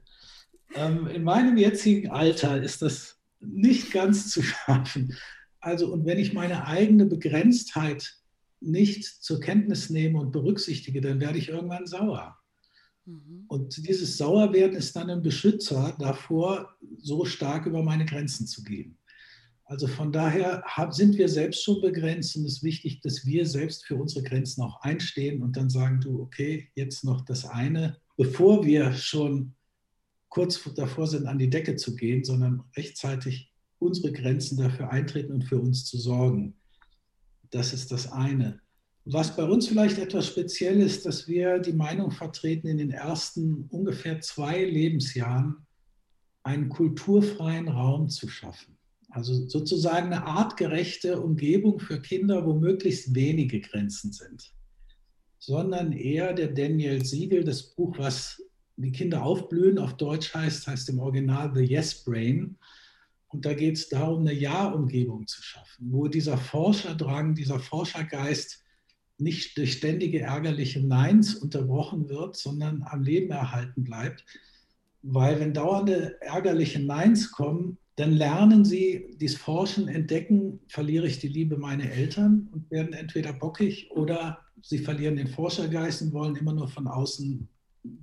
ähm, 0.75 1.07
in 1.09 1.25
meinem 1.25 1.59
jetzigen 1.59 2.11
Alter 2.11 2.63
ist 2.63 2.81
das 2.83 3.19
nicht 3.41 3.93
ganz 3.93 4.31
zu 4.31 4.43
schaffen. 4.43 5.15
Also, 5.61 5.93
und 5.93 6.07
wenn 6.07 6.19
ich 6.19 6.33
meine 6.33 6.67
eigene 6.67 7.07
Begrenztheit 7.07 8.17
nicht 8.61 9.05
zur 9.05 9.41
Kenntnis 9.41 9.91
nehme 9.91 10.21
und 10.21 10.33
berücksichtige, 10.33 11.01
dann 11.01 11.21
werde 11.21 11.39
ich 11.39 11.49
irgendwann 11.49 11.87
sauer. 11.87 12.37
Mhm. 13.05 13.45
Und 13.49 13.89
dieses 13.89 14.17
Sauerwerden 14.17 14.77
ist 14.77 14.95
dann 14.97 15.11
ein 15.11 15.23
Beschützer 15.23 15.97
davor, 15.99 16.77
so 16.99 17.25
stark 17.25 17.67
über 17.67 17.83
meine 17.83 18.05
Grenzen 18.05 18.47
zu 18.47 18.63
gehen. 18.63 18.99
Also 19.65 19.87
von 19.87 20.13
daher 20.13 20.65
sind 20.91 21.19
wir 21.19 21.29
selbst 21.29 21.63
schon 21.63 21.83
begrenzt 21.83 22.37
und 22.37 22.47
es 22.47 22.55
ist 22.55 22.63
wichtig, 22.63 23.03
dass 23.03 23.27
wir 23.27 23.45
selbst 23.45 23.85
für 23.85 23.97
unsere 23.97 24.25
Grenzen 24.25 24.63
auch 24.63 24.81
einstehen 24.81 25.43
und 25.43 25.59
dann 25.59 25.69
sagen, 25.69 26.01
du, 26.01 26.23
okay, 26.23 26.71
jetzt 26.75 27.05
noch 27.05 27.21
das 27.21 27.45
eine, 27.45 27.99
bevor 28.17 28.65
wir 28.65 28.95
schon 28.95 29.55
kurz 30.31 30.63
davor 30.75 31.07
sind, 31.07 31.27
an 31.27 31.39
die 31.39 31.51
Decke 31.51 31.77
zu 31.77 31.97
gehen, 31.97 32.25
sondern 32.25 32.65
rechtzeitig 32.77 33.48
unsere 33.79 34.13
Grenzen 34.13 34.59
dafür 34.59 34.91
eintreten 34.91 35.33
und 35.33 35.45
für 35.45 35.59
uns 35.59 35.85
zu 35.85 35.99
sorgen. 35.99 36.55
Das 37.51 37.73
ist 37.73 37.93
das 37.93 38.11
eine. 38.11 38.61
Was 39.05 39.35
bei 39.37 39.45
uns 39.45 39.69
vielleicht 39.69 39.99
etwas 39.99 40.27
speziell 40.27 40.81
ist, 40.81 41.07
dass 41.07 41.27
wir 41.29 41.61
die 41.61 41.73
Meinung 41.73 42.11
vertreten, 42.11 42.69
in 42.69 42.77
den 42.77 42.91
ersten 42.91 43.65
ungefähr 43.71 44.21
zwei 44.21 44.63
Lebensjahren 44.65 45.67
einen 46.43 46.69
kulturfreien 46.69 47.69
Raum 47.69 48.09
zu 48.09 48.29
schaffen. 48.29 48.77
Also 49.11 49.49
sozusagen 49.49 50.13
eine 50.13 50.27
artgerechte 50.27 51.21
Umgebung 51.21 51.79
für 51.79 52.01
Kinder, 52.01 52.45
wo 52.45 52.55
möglichst 52.55 53.15
wenige 53.15 53.61
Grenzen 53.61 54.13
sind. 54.13 54.53
Sondern 55.39 55.93
eher 55.93 56.35
der 56.35 56.49
Daniel 56.49 57.05
Siegel, 57.05 57.45
das 57.45 57.75
Buch, 57.75 57.97
was 57.97 58.43
die 58.77 58.93
Kinder 58.93 59.23
aufblühen, 59.23 59.79
auf 59.79 59.97
Deutsch 59.97 60.35
heißt, 60.35 60.67
heißt 60.67 60.91
im 60.91 60.99
Original 60.99 61.53
The 61.55 61.63
Yes 61.63 62.05
Brain. 62.05 62.57
Und 63.29 63.45
da 63.45 63.55
geht 63.55 63.77
es 63.77 63.89
darum, 63.89 64.21
eine 64.21 64.33
Ja-Umgebung 64.33 65.27
zu 65.27 65.43
schaffen, 65.43 65.93
wo 65.93 66.09
dieser 66.09 66.39
Forscherdrang, 66.39 67.35
dieser 67.35 67.59
Forschergeist 67.59 68.65
nicht 69.19 69.59
durch 69.59 69.73
ständige 69.73 70.21
ärgerliche 70.21 70.81
Neins 70.81 71.35
unterbrochen 71.35 72.09
wird, 72.09 72.37
sondern 72.37 72.85
am 72.85 73.03
Leben 73.03 73.31
erhalten 73.31 73.85
bleibt. 73.85 74.25
Weil 75.03 75.41
wenn 75.41 75.53
dauernde 75.53 76.21
ärgerliche 76.21 76.81
Neins 76.81 77.31
kommen, 77.33 77.79
dann 77.97 78.13
lernen 78.13 78.65
sie 78.65 79.17
dieses 79.21 79.37
Forschen, 79.37 79.89
entdecken, 79.89 80.61
verliere 80.69 81.09
ich 81.09 81.19
die 81.19 81.29
Liebe 81.29 81.57
meiner 81.57 81.91
Eltern 81.91 82.49
und 82.53 82.71
werden 82.71 82.93
entweder 82.93 83.33
bockig 83.33 83.91
oder 83.91 84.39
sie 84.63 84.79
verlieren 84.79 85.17
den 85.17 85.27
Forschergeist 85.27 86.03
und 86.03 86.13
wollen 86.13 86.37
immer 86.37 86.53
nur 86.53 86.69
von 86.69 86.87
außen 86.87 87.49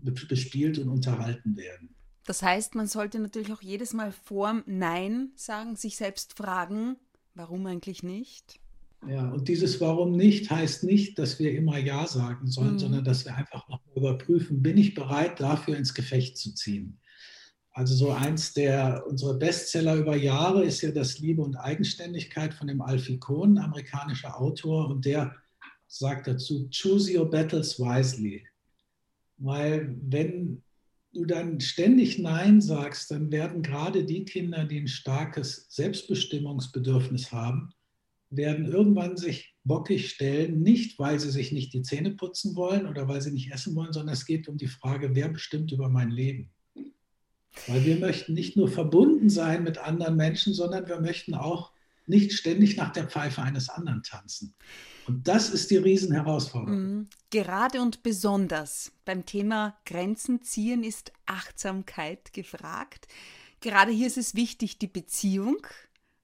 bespielt 0.01 0.79
und 0.79 0.89
unterhalten 0.89 1.55
werden. 1.55 1.94
Das 2.25 2.41
heißt, 2.41 2.75
man 2.75 2.87
sollte 2.87 3.19
natürlich 3.19 3.53
auch 3.53 3.61
jedes 3.61 3.93
Mal 3.93 4.11
vor 4.11 4.63
Nein 4.65 5.31
sagen, 5.35 5.75
sich 5.75 5.95
selbst 5.95 6.33
fragen, 6.33 6.97
warum 7.35 7.65
eigentlich 7.67 8.01
nicht? 8.01 8.59
Ja, 9.07 9.29
und 9.29 9.47
dieses 9.47 9.79
Warum 9.81 10.13
nicht 10.13 10.49
heißt 10.49 10.83
nicht, 10.83 11.19
dass 11.19 11.37
wir 11.37 11.51
immer 11.55 11.77
Ja 11.77 12.07
sagen 12.07 12.47
sollen, 12.47 12.73
mhm. 12.73 12.79
sondern 12.79 13.03
dass 13.03 13.25
wir 13.25 13.35
einfach 13.35 13.67
noch 13.69 13.81
überprüfen, 13.95 14.63
bin 14.63 14.77
ich 14.77 14.95
bereit, 14.95 15.39
dafür 15.39 15.77
ins 15.77 15.93
Gefecht 15.93 16.37
zu 16.37 16.55
ziehen. 16.55 16.99
Also 17.71 17.93
so 17.93 18.11
eins 18.11 18.53
der 18.53 19.05
unserer 19.05 19.35
Bestseller 19.35 19.95
über 19.95 20.15
Jahre 20.15 20.63
ist 20.63 20.81
ja 20.81 20.91
das 20.91 21.19
Liebe 21.19 21.41
und 21.41 21.57
Eigenständigkeit 21.57 22.53
von 22.53 22.67
dem 22.67 22.81
Alfie 22.81 23.19
Kohn, 23.19 23.57
amerikanischer 23.57 24.39
Autor, 24.39 24.89
und 24.89 25.05
der 25.05 25.35
sagt 25.87 26.27
dazu, 26.27 26.69
choose 26.71 27.15
your 27.15 27.29
battles 27.29 27.77
wisely. 27.77 28.47
Weil 29.37 29.95
wenn 30.01 30.63
du 31.15 31.25
dann 31.25 31.59
ständig 31.61 32.19
Nein 32.19 32.61
sagst, 32.61 33.09
dann 33.09 33.31
werden 33.31 33.61
gerade 33.61 34.03
die 34.03 34.25
Kinder, 34.25 34.65
die 34.65 34.81
ein 34.81 34.87
starkes 34.87 35.67
Selbstbestimmungsbedürfnis 35.69 37.31
haben, 37.31 37.71
werden 38.29 38.65
irgendwann 38.65 39.15
sich 39.15 39.55
bockig 39.63 40.09
stellen, 40.09 40.61
nicht 40.61 40.99
weil 40.99 41.19
sie 41.19 41.31
sich 41.31 41.51
nicht 41.51 41.73
die 41.73 41.81
Zähne 41.81 42.11
putzen 42.11 42.55
wollen 42.55 42.85
oder 42.85 43.07
weil 43.07 43.21
sie 43.21 43.31
nicht 43.31 43.51
essen 43.51 43.75
wollen, 43.75 43.93
sondern 43.93 44.13
es 44.13 44.25
geht 44.25 44.47
um 44.47 44.57
die 44.57 44.67
Frage, 44.67 45.15
wer 45.15 45.29
bestimmt 45.29 45.71
über 45.71 45.89
mein 45.89 46.11
Leben. 46.11 46.51
Weil 47.67 47.85
wir 47.85 47.97
möchten 47.97 48.33
nicht 48.33 48.57
nur 48.57 48.67
verbunden 48.67 49.29
sein 49.29 49.63
mit 49.63 49.77
anderen 49.77 50.17
Menschen, 50.17 50.53
sondern 50.53 50.87
wir 50.87 50.99
möchten 50.99 51.33
auch 51.33 51.71
nicht 52.05 52.33
ständig 52.33 52.75
nach 52.75 52.91
der 52.91 53.07
Pfeife 53.07 53.41
eines 53.41 53.69
anderen 53.69 54.03
tanzen. 54.03 54.53
Und 55.07 55.27
das 55.27 55.49
ist 55.49 55.71
die 55.71 55.77
Riesenherausforderung. 55.77 56.79
Mhm. 56.79 57.09
Gerade 57.29 57.81
und 57.81 58.03
besonders 58.03 58.91
beim 59.05 59.25
Thema 59.25 59.77
Grenzen 59.85 60.41
ziehen 60.41 60.83
ist 60.83 61.11
Achtsamkeit 61.25 62.33
gefragt. 62.33 63.07
Gerade 63.61 63.91
hier 63.91 64.07
ist 64.07 64.17
es 64.17 64.35
wichtig, 64.35 64.77
die 64.77 64.87
Beziehung 64.87 65.65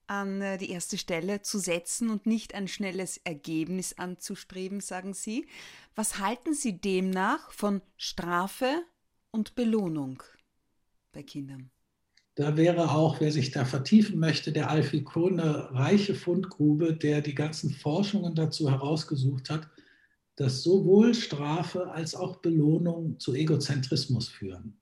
an 0.07 0.41
äh, 0.41 0.57
die 0.57 0.71
erste 0.71 0.97
Stelle 0.97 1.41
zu 1.41 1.57
setzen 1.57 2.09
und 2.09 2.25
nicht 2.25 2.53
ein 2.53 2.67
schnelles 2.67 3.17
Ergebnis 3.17 3.97
anzustreben, 3.97 4.81
sagen 4.81 5.13
Sie. 5.13 5.47
Was 5.95 6.19
halten 6.19 6.53
Sie 6.53 6.79
demnach 6.79 7.51
von 7.51 7.81
Strafe 7.97 8.83
und 9.31 9.55
Belohnung 9.55 10.21
bei 11.13 11.23
Kindern? 11.23 11.71
Da 12.41 12.57
wäre 12.57 12.89
auch, 12.89 13.19
wer 13.21 13.31
sich 13.31 13.51
da 13.51 13.65
vertiefen 13.65 14.17
möchte, 14.17 14.51
der 14.51 14.71
Alfie 14.71 15.03
Kohn 15.03 15.39
eine 15.39 15.71
reiche 15.75 16.15
Fundgrube, 16.15 16.95
der 16.95 17.21
die 17.21 17.35
ganzen 17.35 17.69
Forschungen 17.69 18.33
dazu 18.33 18.67
herausgesucht 18.67 19.51
hat, 19.51 19.69
dass 20.37 20.63
sowohl 20.63 21.13
Strafe 21.13 21.91
als 21.91 22.15
auch 22.15 22.37
Belohnung 22.37 23.19
zu 23.19 23.35
Egozentrismus 23.35 24.27
führen. 24.27 24.75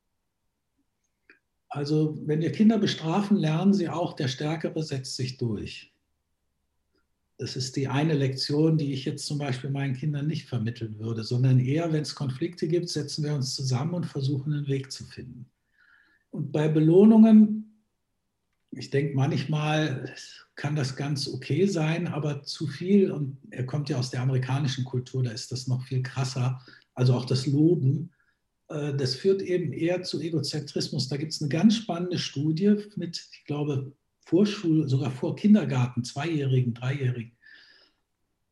Also 1.67 2.17
wenn 2.25 2.39
wir 2.39 2.53
Kinder 2.53 2.77
bestrafen, 2.77 3.35
lernen 3.35 3.73
sie 3.73 3.89
auch, 3.89 4.13
der 4.13 4.29
Stärkere 4.29 4.81
setzt 4.81 5.17
sich 5.17 5.35
durch. 5.35 5.91
Das 7.39 7.57
ist 7.57 7.75
die 7.75 7.89
eine 7.89 8.13
Lektion, 8.13 8.77
die 8.77 8.93
ich 8.93 9.03
jetzt 9.03 9.25
zum 9.25 9.37
Beispiel 9.37 9.69
meinen 9.69 9.97
Kindern 9.97 10.27
nicht 10.27 10.47
vermitteln 10.47 10.97
würde, 10.97 11.25
sondern 11.25 11.59
eher, 11.59 11.91
wenn 11.91 12.03
es 12.03 12.15
Konflikte 12.15 12.69
gibt, 12.69 12.87
setzen 12.87 13.25
wir 13.25 13.33
uns 13.33 13.53
zusammen 13.53 13.95
und 13.95 14.05
versuchen 14.05 14.53
einen 14.53 14.67
Weg 14.69 14.93
zu 14.93 15.03
finden. 15.03 15.51
Und 16.31 16.51
bei 16.51 16.67
Belohnungen, 16.67 17.83
ich 18.71 18.89
denke 18.89 19.15
manchmal 19.15 20.13
kann 20.55 20.75
das 20.75 20.95
ganz 20.95 21.27
okay 21.27 21.65
sein, 21.65 22.07
aber 22.07 22.43
zu 22.43 22.67
viel, 22.67 23.11
und 23.11 23.37
er 23.49 23.65
kommt 23.65 23.89
ja 23.89 23.97
aus 23.97 24.11
der 24.11 24.21
amerikanischen 24.21 24.83
Kultur, 24.83 25.23
da 25.23 25.31
ist 25.31 25.51
das 25.51 25.67
noch 25.67 25.83
viel 25.83 26.03
krasser, 26.03 26.61
also 26.93 27.13
auch 27.13 27.25
das 27.25 27.47
Loben, 27.47 28.11
äh, 28.69 28.93
das 28.93 29.15
führt 29.15 29.41
eben 29.41 29.73
eher 29.73 30.03
zu 30.03 30.19
Egozentrismus. 30.19 31.07
Da 31.07 31.17
gibt 31.17 31.33
es 31.33 31.41
eine 31.41 31.49
ganz 31.49 31.75
spannende 31.77 32.19
Studie 32.19 32.75
mit, 32.95 33.29
ich 33.31 33.45
glaube, 33.45 33.93
Vorschul, 34.25 34.87
sogar 34.87 35.11
vor 35.11 35.35
Kindergarten, 35.35 36.03
Zweijährigen, 36.03 36.73
Dreijährigen. 36.73 37.35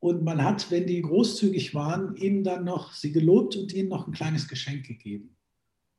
Und 0.00 0.24
man 0.24 0.42
hat, 0.42 0.70
wenn 0.70 0.86
die 0.86 1.02
großzügig 1.02 1.74
waren, 1.74 2.16
ihnen 2.16 2.44
dann 2.44 2.64
noch 2.64 2.92
sie 2.92 3.12
gelobt 3.12 3.56
und 3.56 3.72
ihnen 3.72 3.88
noch 3.88 4.06
ein 4.06 4.12
kleines 4.12 4.48
Geschenk 4.48 4.86
gegeben. 4.86 5.36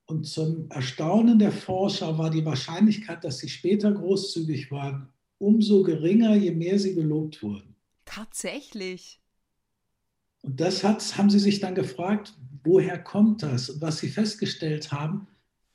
Und 0.09 0.25
zum 0.25 0.71
Erstaunen 0.71 1.37
der 1.37 1.51
Forscher 1.51 2.17
war 2.17 2.31
die 2.31 2.43
Wahrscheinlichkeit, 2.43 3.23
dass 3.23 3.37
sie 3.37 3.47
später 3.47 3.91
großzügig 3.91 4.71
waren, 4.71 5.09
umso 5.37 5.83
geringer, 5.83 6.35
je 6.35 6.49
mehr 6.49 6.79
sie 6.79 6.95
gelobt 6.95 7.43
wurden. 7.43 7.75
Tatsächlich. 8.05 9.21
Und 10.41 10.59
das 10.59 10.83
hat, 10.83 11.15
haben 11.15 11.29
sie 11.29 11.37
sich 11.37 11.59
dann 11.59 11.75
gefragt, 11.75 12.33
woher 12.63 12.97
kommt 12.97 13.43
das? 13.43 13.69
Und 13.69 13.81
was 13.81 13.99
sie 13.99 14.09
festgestellt 14.09 14.91
haben, 14.91 15.27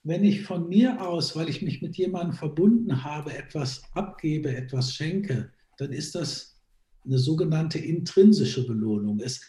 wenn 0.03 0.25
ich 0.25 0.43
von 0.43 0.69
mir 0.69 1.01
aus, 1.07 1.37
weil 1.37 1.49
ich 1.49 1.63
mich 1.63 1.81
mit 1.81 1.97
jemandem 1.97 2.33
verbunden 2.33 3.05
habe, 3.05 3.33
etwas 3.39 3.85
abgebe, 3.93 4.55
etwas 4.57 4.95
schenke, 4.95 5.53
dann 5.79 5.93
ist 5.93 6.17
das 6.17 6.61
eine 7.05 7.19
sogenannte 7.19 7.79
intrinsische 7.79 8.67
Belohnung. 8.67 9.21
Es, 9.21 9.43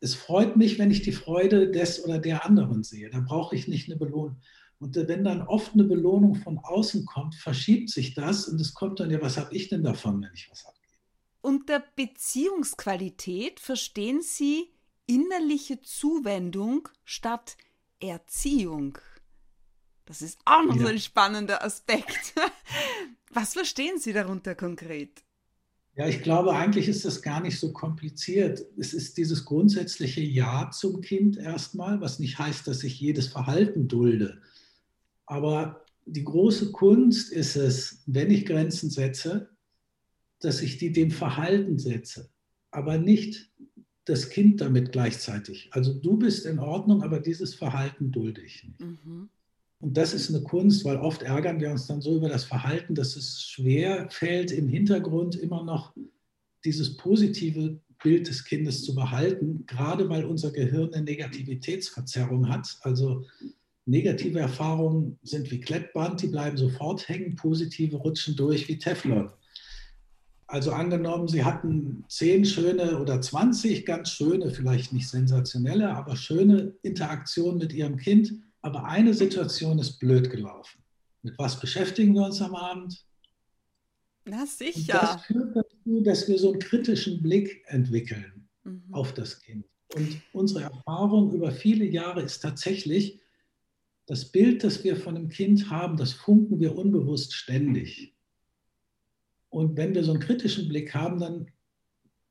es 0.00 0.14
freut 0.14 0.56
mich, 0.56 0.78
wenn 0.78 0.90
ich 0.90 1.02
die 1.02 1.12
Freude 1.12 1.70
des 1.70 2.04
oder 2.04 2.18
der 2.18 2.44
anderen 2.44 2.82
sehe. 2.82 3.10
Da 3.10 3.20
brauche 3.20 3.54
ich 3.54 3.68
nicht 3.68 3.88
eine 3.88 3.98
Belohnung. 3.98 4.40
Und 4.78 4.96
wenn 4.96 5.24
dann 5.24 5.42
oft 5.42 5.74
eine 5.74 5.84
Belohnung 5.84 6.36
von 6.36 6.58
außen 6.58 7.04
kommt, 7.04 7.34
verschiebt 7.34 7.90
sich 7.90 8.14
das 8.14 8.48
und 8.48 8.58
es 8.60 8.72
kommt 8.72 8.98
dann 8.98 9.10
ja, 9.10 9.20
was 9.20 9.36
habe 9.36 9.54
ich 9.54 9.68
denn 9.68 9.84
davon, 9.84 10.22
wenn 10.22 10.32
ich 10.32 10.50
was 10.50 10.64
abgebe? 10.64 10.80
Unter 11.42 11.84
Beziehungsqualität 11.96 13.60
verstehen 13.60 14.22
Sie 14.22 14.72
innerliche 15.06 15.82
Zuwendung 15.82 16.88
statt 17.04 17.58
Erziehung. 17.98 18.96
Das 20.06 20.22
ist 20.22 20.38
auch 20.46 20.64
noch 20.64 20.76
ja. 20.76 20.82
so 20.82 20.88
ein 20.88 20.98
spannender 20.98 21.62
Aspekt. 21.62 22.34
Was 23.30 23.52
verstehen 23.52 23.98
Sie 23.98 24.12
darunter 24.12 24.56
konkret? 24.56 25.22
Ja, 25.96 26.08
ich 26.08 26.22
glaube, 26.22 26.54
eigentlich 26.54 26.88
ist 26.88 27.04
das 27.04 27.20
gar 27.20 27.40
nicht 27.40 27.58
so 27.58 27.72
kompliziert. 27.72 28.64
Es 28.78 28.94
ist 28.94 29.16
dieses 29.16 29.44
grundsätzliche 29.44 30.20
Ja 30.20 30.70
zum 30.70 31.00
Kind 31.00 31.36
erstmal, 31.36 32.00
was 32.00 32.18
nicht 32.18 32.38
heißt, 32.38 32.66
dass 32.66 32.84
ich 32.84 33.00
jedes 33.00 33.26
Verhalten 33.26 33.88
dulde. 33.88 34.40
Aber 35.26 35.84
die 36.06 36.24
große 36.24 36.72
Kunst 36.72 37.32
ist 37.32 37.56
es, 37.56 38.02
wenn 38.06 38.30
ich 38.30 38.46
Grenzen 38.46 38.90
setze, 38.90 39.50
dass 40.40 40.62
ich 40.62 40.78
die 40.78 40.92
dem 40.92 41.10
Verhalten 41.10 41.78
setze, 41.78 42.30
aber 42.70 42.98
nicht 42.98 43.50
das 44.04 44.30
Kind 44.30 44.60
damit 44.60 44.92
gleichzeitig. 44.92 45.68
Also 45.72 45.92
du 45.94 46.16
bist 46.16 46.46
in 46.46 46.58
Ordnung, 46.58 47.02
aber 47.02 47.20
dieses 47.20 47.54
Verhalten 47.54 48.10
dulde 48.10 48.40
ich 48.42 48.64
nicht. 48.64 48.80
Mhm. 48.80 49.28
Und 49.80 49.96
das 49.96 50.12
ist 50.12 50.28
eine 50.28 50.42
Kunst, 50.42 50.84
weil 50.84 50.98
oft 50.98 51.22
ärgern 51.22 51.58
wir 51.58 51.70
uns 51.70 51.86
dann 51.86 52.02
so 52.02 52.16
über 52.16 52.28
das 52.28 52.44
Verhalten, 52.44 52.94
dass 52.94 53.16
es 53.16 53.42
schwer 53.42 54.08
fällt, 54.10 54.52
im 54.52 54.68
Hintergrund 54.68 55.36
immer 55.36 55.64
noch 55.64 55.94
dieses 56.64 56.98
positive 56.98 57.80
Bild 58.02 58.28
des 58.28 58.44
Kindes 58.44 58.84
zu 58.84 58.94
behalten, 58.94 59.64
gerade 59.66 60.08
weil 60.08 60.24
unser 60.24 60.50
Gehirn 60.50 60.92
eine 60.92 61.04
Negativitätsverzerrung 61.04 62.48
hat. 62.48 62.78
Also 62.82 63.24
negative 63.86 64.38
Erfahrungen 64.38 65.18
sind 65.22 65.50
wie 65.50 65.60
Klettband, 65.60 66.20
die 66.22 66.28
bleiben 66.28 66.58
sofort 66.58 67.08
hängen, 67.08 67.36
positive 67.36 67.96
rutschen 67.96 68.36
durch 68.36 68.68
wie 68.68 68.78
Teflon. 68.78 69.30
Also 70.46 70.72
angenommen, 70.72 71.28
Sie 71.28 71.44
hatten 71.44 72.04
zehn 72.08 72.44
schöne 72.44 72.98
oder 72.98 73.20
20 73.20 73.86
ganz 73.86 74.10
schöne, 74.10 74.50
vielleicht 74.50 74.92
nicht 74.92 75.08
sensationelle, 75.08 75.94
aber 75.94 76.16
schöne 76.16 76.74
Interaktionen 76.82 77.58
mit 77.58 77.72
Ihrem 77.72 77.96
Kind, 77.96 78.34
aber 78.62 78.84
eine 78.84 79.14
Situation 79.14 79.78
ist 79.78 79.98
blöd 79.98 80.30
gelaufen. 80.30 80.82
Mit 81.22 81.38
was 81.38 81.58
beschäftigen 81.58 82.14
wir 82.14 82.24
uns 82.24 82.40
am 82.40 82.54
Abend? 82.54 83.04
Na 84.24 84.46
sicher. 84.46 85.00
Und 85.00 85.02
das 85.02 85.24
führt 85.26 85.56
dazu, 85.56 86.00
dass 86.02 86.28
wir 86.28 86.38
so 86.38 86.50
einen 86.50 86.60
kritischen 86.60 87.22
Blick 87.22 87.62
entwickeln 87.66 88.48
mhm. 88.64 88.84
auf 88.92 89.12
das 89.14 89.40
Kind. 89.40 89.66
Und 89.94 90.20
unsere 90.32 90.64
Erfahrung 90.64 91.32
über 91.32 91.50
viele 91.50 91.84
Jahre 91.84 92.22
ist 92.22 92.40
tatsächlich, 92.40 93.20
das 94.06 94.24
Bild, 94.24 94.64
das 94.64 94.82
wir 94.82 94.96
von 94.96 95.16
einem 95.16 95.28
Kind 95.28 95.70
haben, 95.70 95.96
das 95.96 96.12
funken 96.12 96.58
wir 96.58 96.76
unbewusst 96.76 97.32
ständig. 97.32 98.16
Und 99.50 99.76
wenn 99.76 99.94
wir 99.94 100.02
so 100.02 100.10
einen 100.12 100.20
kritischen 100.20 100.68
Blick 100.68 100.94
haben, 100.94 101.20
dann, 101.20 101.50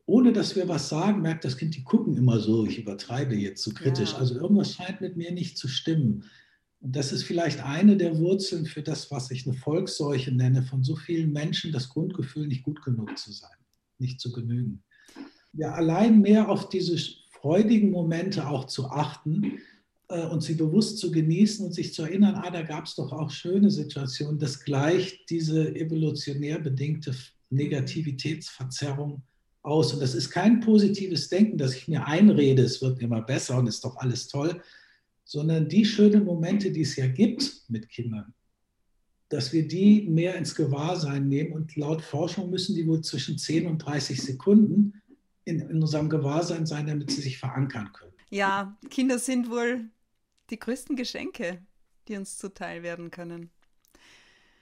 ohne 0.09 0.33
dass 0.33 0.55
wir 0.55 0.67
was 0.67 0.89
sagen, 0.89 1.21
merkt 1.21 1.45
das 1.45 1.55
Kind, 1.55 1.75
die 1.75 1.83
gucken 1.83 2.17
immer 2.17 2.39
so, 2.39 2.65
ich 2.65 2.79
übertreibe 2.79 3.35
jetzt 3.35 3.63
so 3.63 3.71
kritisch. 3.71 4.13
Ja. 4.13 4.17
Also 4.17 4.39
irgendwas 4.39 4.73
scheint 4.73 5.01
mit 5.01 5.15
mir 5.15 5.31
nicht 5.31 5.55
zu 5.55 5.67
stimmen. 5.67 6.25
Und 6.81 6.95
das 6.95 7.11
ist 7.11 7.23
vielleicht 7.23 7.63
eine 7.63 7.95
der 7.95 8.17
Wurzeln 8.17 8.65
für 8.65 8.81
das, 8.81 9.11
was 9.11 9.29
ich 9.29 9.45
eine 9.45 9.55
Volksseuche 9.55 10.31
nenne, 10.31 10.63
von 10.63 10.83
so 10.83 10.95
vielen 10.95 11.31
Menschen 11.31 11.71
das 11.71 11.89
Grundgefühl, 11.89 12.47
nicht 12.47 12.63
gut 12.63 12.81
genug 12.83 13.19
zu 13.19 13.31
sein, 13.31 13.55
nicht 13.99 14.19
zu 14.19 14.31
genügen. 14.31 14.83
Ja, 15.53 15.73
allein 15.73 16.21
mehr 16.21 16.49
auf 16.49 16.69
diese 16.69 16.97
freudigen 17.29 17.91
Momente 17.91 18.47
auch 18.47 18.65
zu 18.65 18.89
achten, 18.89 19.59
äh, 20.07 20.25
und 20.25 20.41
sie 20.41 20.55
bewusst 20.55 20.97
zu 20.97 21.11
genießen 21.11 21.65
und 21.67 21.73
sich 21.73 21.93
zu 21.93 22.01
erinnern, 22.01 22.33
ah, 22.35 22.49
da 22.49 22.63
gab 22.63 22.85
es 22.85 22.95
doch 22.95 23.11
auch 23.11 23.29
schöne 23.29 23.69
Situationen, 23.69 24.39
das 24.39 24.63
gleicht 24.63 25.29
diese 25.29 25.75
evolutionär 25.75 26.57
bedingte 26.57 27.13
Negativitätsverzerrung 27.51 29.21
aus. 29.61 29.93
Und 29.93 30.01
das 30.01 30.15
ist 30.15 30.29
kein 30.29 30.59
positives 30.59 31.29
Denken, 31.29 31.57
dass 31.57 31.75
ich 31.75 31.87
mir 31.87 32.05
einrede, 32.05 32.63
es 32.63 32.81
wird 32.81 33.01
immer 33.01 33.21
besser 33.21 33.57
und 33.57 33.67
ist 33.67 33.83
doch 33.83 33.97
alles 33.97 34.27
toll, 34.27 34.61
sondern 35.23 35.69
die 35.69 35.85
schönen 35.85 36.25
Momente, 36.25 36.71
die 36.71 36.81
es 36.81 36.95
ja 36.95 37.07
gibt 37.07 37.63
mit 37.67 37.89
Kindern, 37.89 38.33
dass 39.29 39.53
wir 39.53 39.67
die 39.67 40.07
mehr 40.09 40.35
ins 40.35 40.55
Gewahrsein 40.55 41.27
nehmen. 41.27 41.53
Und 41.53 41.75
laut 41.75 42.01
Forschung 42.01 42.49
müssen 42.49 42.75
die 42.75 42.87
wohl 42.87 43.01
zwischen 43.01 43.37
10 43.37 43.67
und 43.67 43.77
30 43.79 44.21
Sekunden 44.21 45.01
in, 45.45 45.59
in 45.59 45.81
unserem 45.81 46.09
Gewahrsein 46.09 46.65
sein, 46.65 46.87
damit 46.87 47.11
sie 47.11 47.21
sich 47.21 47.37
verankern 47.37 47.91
können. 47.93 48.13
Ja, 48.31 48.77
Kinder 48.89 49.19
sind 49.19 49.49
wohl 49.49 49.89
die 50.49 50.59
größten 50.59 50.95
Geschenke, 50.95 51.61
die 52.07 52.15
uns 52.15 52.37
zuteil 52.37 52.83
werden 52.83 53.11
können. 53.11 53.51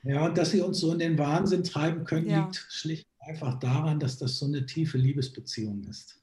Ja, 0.04 0.26
und 0.26 0.38
dass 0.38 0.52
sie 0.52 0.62
uns 0.62 0.80
so 0.80 0.94
in 0.94 1.00
den 1.00 1.18
Wahnsinn 1.18 1.64
treiben 1.64 2.06
können, 2.06 2.30
ja. 2.30 2.46
liegt 2.46 2.66
schlicht 2.70 3.08
einfach 3.20 3.60
daran, 3.60 4.00
dass 4.00 4.18
das 4.18 4.38
so 4.38 4.46
eine 4.46 4.66
tiefe 4.66 4.98
Liebesbeziehung 4.98 5.84
ist. 5.90 6.22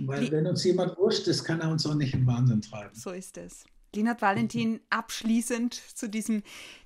Weil 0.00 0.24
Lie 0.24 0.32
wenn 0.32 0.46
uns 0.46 0.64
jemand 0.64 0.96
wurscht 0.96 1.28
ist, 1.28 1.44
kann 1.44 1.60
er 1.60 1.70
uns 1.70 1.86
auch 1.86 1.94
nicht 1.94 2.14
in 2.14 2.26
Wahnsinn 2.26 2.62
treiben. 2.62 2.94
So 2.94 3.10
ist 3.10 3.36
es. 3.36 3.64
Linhard 3.94 4.22
Valentin, 4.22 4.80
abschließend 4.88 5.74
zu 5.74 6.08
diesem 6.08 6.42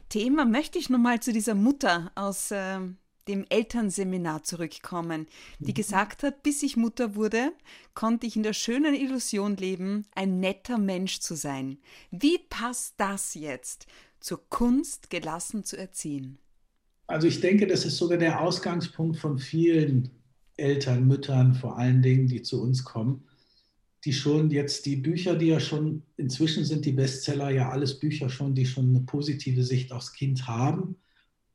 Thema 0.08 0.44
möchte 0.44 0.78
ich 0.78 0.90
nochmal 0.90 1.20
zu 1.20 1.32
dieser 1.32 1.54
Mutter 1.54 2.10
aus 2.14 2.50
äh, 2.50 2.80
dem 3.28 3.46
Elternseminar 3.48 4.42
zurückkommen, 4.42 5.26
die 5.58 5.70
mhm. 5.70 5.74
gesagt 5.74 6.22
hat, 6.22 6.42
bis 6.42 6.62
ich 6.62 6.76
Mutter 6.76 7.14
wurde, 7.14 7.52
konnte 7.94 8.26
ich 8.26 8.36
in 8.36 8.42
der 8.42 8.52
schönen 8.52 8.94
Illusion 8.94 9.56
leben, 9.56 10.06
ein 10.14 10.40
netter 10.40 10.78
Mensch 10.78 11.20
zu 11.20 11.34
sein. 11.34 11.78
Wie 12.10 12.38
passt 12.38 12.94
das 12.98 13.34
jetzt 13.34 13.86
zur 14.24 14.48
Kunst, 14.48 15.10
gelassen 15.10 15.64
zu 15.64 15.76
erziehen? 15.76 16.38
Also 17.06 17.26
ich 17.26 17.42
denke, 17.42 17.66
das 17.66 17.84
ist 17.84 17.98
sogar 17.98 18.16
der 18.16 18.40
Ausgangspunkt 18.40 19.18
von 19.18 19.38
vielen 19.38 20.08
Eltern, 20.56 21.06
Müttern 21.06 21.54
vor 21.54 21.76
allen 21.76 22.00
Dingen, 22.00 22.26
die 22.26 22.40
zu 22.40 22.62
uns 22.62 22.84
kommen, 22.84 23.24
die 24.06 24.14
schon 24.14 24.50
jetzt 24.50 24.86
die 24.86 24.96
Bücher, 24.96 25.36
die 25.36 25.48
ja 25.48 25.60
schon 25.60 26.04
inzwischen 26.16 26.64
sind 26.64 26.86
die 26.86 26.92
Bestseller 26.92 27.50
ja 27.50 27.68
alles 27.68 28.00
Bücher 28.00 28.30
schon, 28.30 28.54
die 28.54 28.64
schon 28.64 28.88
eine 28.88 29.00
positive 29.00 29.62
Sicht 29.62 29.92
aufs 29.92 30.14
Kind 30.14 30.46
haben 30.46 30.96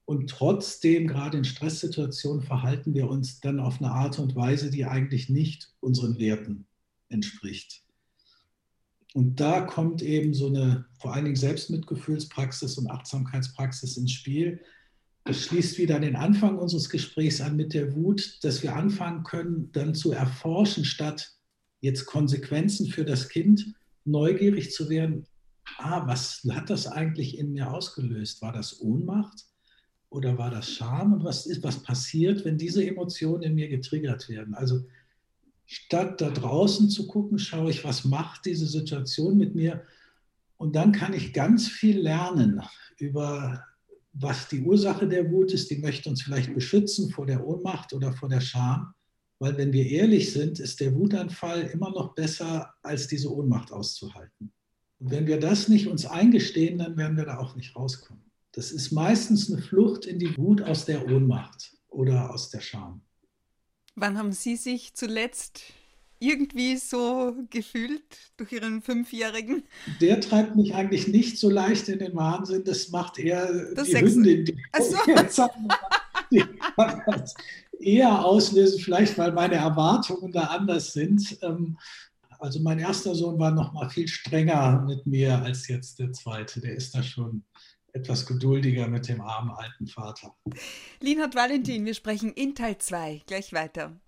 und 0.05 0.29
trotzdem, 0.29 1.07
gerade 1.07 1.39
in 1.39 1.45
Stresssituationen, 1.45 2.43
verhalten 2.43 2.93
wir 2.93 3.09
uns 3.09 3.39
dann 3.39 3.59
auf 3.59 3.81
eine 3.81 3.91
Art 3.91 4.19
und 4.19 4.35
Weise, 4.35 4.69
die 4.69 4.85
eigentlich 4.85 5.27
nicht 5.27 5.73
unseren 5.79 6.19
Werten 6.19 6.67
entspricht. 7.07 7.83
Und 9.13 9.39
da 9.39 9.61
kommt 9.61 10.01
eben 10.01 10.33
so 10.33 10.47
eine 10.47 10.85
vor 10.99 11.13
allen 11.13 11.25
Dingen 11.25 11.35
Selbstmitgefühlspraxis 11.35 12.77
und 12.77 12.89
Achtsamkeitspraxis 12.89 13.97
ins 13.97 14.11
Spiel. 14.11 14.61
Das 15.25 15.41
schließt 15.41 15.77
wieder 15.77 15.95
an 15.95 16.03
den 16.03 16.15
Anfang 16.15 16.57
unseres 16.57 16.89
Gesprächs 16.89 17.41
an 17.41 17.55
mit 17.55 17.73
der 17.73 17.95
Wut, 17.95 18.37
dass 18.43 18.61
wir 18.63 18.75
anfangen 18.75 19.23
können, 19.23 19.71
dann 19.71 19.95
zu 19.95 20.11
erforschen, 20.11 20.85
statt 20.85 21.31
jetzt 21.81 22.05
Konsequenzen 22.05 22.87
für 22.87 23.05
das 23.05 23.29
Kind 23.29 23.73
neugierig 24.05 24.71
zu 24.71 24.89
werden. 24.89 25.25
Ah, 25.77 26.07
was 26.07 26.47
hat 26.51 26.69
das 26.69 26.87
eigentlich 26.87 27.37
in 27.37 27.51
mir 27.51 27.71
ausgelöst? 27.71 28.41
War 28.41 28.53
das 28.53 28.81
Ohnmacht? 28.81 29.49
oder 30.09 30.37
war 30.37 30.49
das 30.49 30.71
Scham? 30.71 31.13
Und 31.13 31.23
was 31.23 31.45
ist, 31.45 31.63
was 31.63 31.83
passiert, 31.83 32.43
wenn 32.45 32.57
diese 32.57 32.85
Emotionen 32.85 33.43
in 33.43 33.55
mir 33.55 33.69
getriggert 33.69 34.27
werden? 34.29 34.55
Also 34.55 34.85
statt 35.71 36.19
da 36.19 36.31
draußen 36.31 36.89
zu 36.89 37.05
gucken, 37.05 37.37
schaue 37.37 37.69
ich, 37.69 37.83
was 37.83 38.03
macht 38.03 38.45
diese 38.45 38.65
Situation 38.65 39.37
mit 39.37 39.53
mir? 39.53 39.83
Und 40.57 40.75
dann 40.75 40.91
kann 40.91 41.13
ich 41.13 41.31
ganz 41.31 41.67
viel 41.67 41.99
lernen 41.99 42.59
über 42.97 43.63
was 44.13 44.47
die 44.49 44.61
Ursache 44.61 45.07
der 45.07 45.31
Wut 45.31 45.53
ist. 45.53 45.69
Die 45.69 45.77
möchte 45.77 46.09
uns 46.09 46.23
vielleicht 46.23 46.55
beschützen 46.55 47.11
vor 47.11 47.27
der 47.27 47.45
Ohnmacht 47.45 47.93
oder 47.93 48.11
vor 48.11 48.29
der 48.29 48.41
Scham. 48.41 48.93
Weil 49.37 49.57
wenn 49.57 49.71
wir 49.71 49.85
ehrlich 49.85 50.33
sind, 50.33 50.59
ist 50.59 50.79
der 50.79 50.95
Wutanfall 50.95 51.61
immer 51.67 51.91
noch 51.91 52.15
besser, 52.15 52.73
als 52.81 53.07
diese 53.07 53.31
Ohnmacht 53.31 53.71
auszuhalten. 53.71 54.51
Und 54.97 55.11
wenn 55.11 55.27
wir 55.27 55.39
das 55.39 55.67
nicht 55.67 55.87
uns 55.87 56.07
eingestehen, 56.07 56.79
dann 56.79 56.97
werden 56.97 57.15
wir 57.15 57.25
da 57.25 57.37
auch 57.37 57.55
nicht 57.55 57.75
rauskommen. 57.75 58.23
Das 58.53 58.71
ist 58.71 58.91
meistens 58.91 59.51
eine 59.51 59.61
Flucht 59.61 60.07
in 60.07 60.17
die 60.17 60.35
Wut 60.35 60.63
aus 60.63 60.85
der 60.85 61.07
Ohnmacht 61.07 61.73
oder 61.89 62.33
aus 62.33 62.49
der 62.49 62.59
Scham. 62.59 63.03
Wann 63.99 64.17
haben 64.17 64.31
Sie 64.31 64.55
sich 64.55 64.93
zuletzt 64.93 65.61
irgendwie 66.19 66.77
so 66.77 67.35
gefühlt 67.49 68.03
durch 68.37 68.51
Ihren 68.53 68.81
Fünfjährigen? 68.81 69.63
Der 69.99 70.21
treibt 70.21 70.55
mich 70.55 70.73
eigentlich 70.73 71.07
nicht 71.07 71.37
so 71.37 71.49
leicht 71.49 71.89
in 71.89 71.99
den 71.99 72.15
Wahnsinn. 72.15 72.63
Das 72.63 72.89
macht 72.89 73.19
eher 73.19 73.73
das 73.73 73.87
die 73.87 73.97
Hündin, 73.97 74.45
die, 74.45 74.57
so. 75.29 75.47
die 76.31 76.43
das 77.05 77.33
eher 77.79 78.23
auslösen, 78.23 78.79
vielleicht 78.79 79.17
weil 79.17 79.31
meine 79.31 79.55
Erwartungen 79.55 80.31
da 80.31 80.45
anders 80.45 80.93
sind. 80.93 81.37
Ähm, 81.41 81.77
also 82.39 82.61
mein 82.61 82.79
erster 82.79 83.15
Sohn 83.15 83.37
war 83.37 83.51
noch 83.51 83.73
mal 83.73 83.89
viel 83.89 84.07
strenger 84.07 84.85
mit 84.87 85.05
mir 85.05 85.41
als 85.41 85.67
jetzt 85.67 85.99
der 85.99 86.13
zweite. 86.13 86.61
Der 86.61 86.75
ist 86.75 86.95
da 86.95 87.03
schon 87.03 87.43
etwas 87.93 88.25
geduldiger 88.25 88.87
mit 88.87 89.07
dem 89.07 89.21
armen 89.21 89.51
alten 89.51 89.87
Vater. 89.87 90.35
Linhard 90.99 91.35
Valentin, 91.35 91.85
wir 91.85 91.93
sprechen 91.93 92.33
in 92.33 92.55
Teil 92.55 92.77
2 92.77 93.21
gleich 93.25 93.53
weiter. 93.53 93.99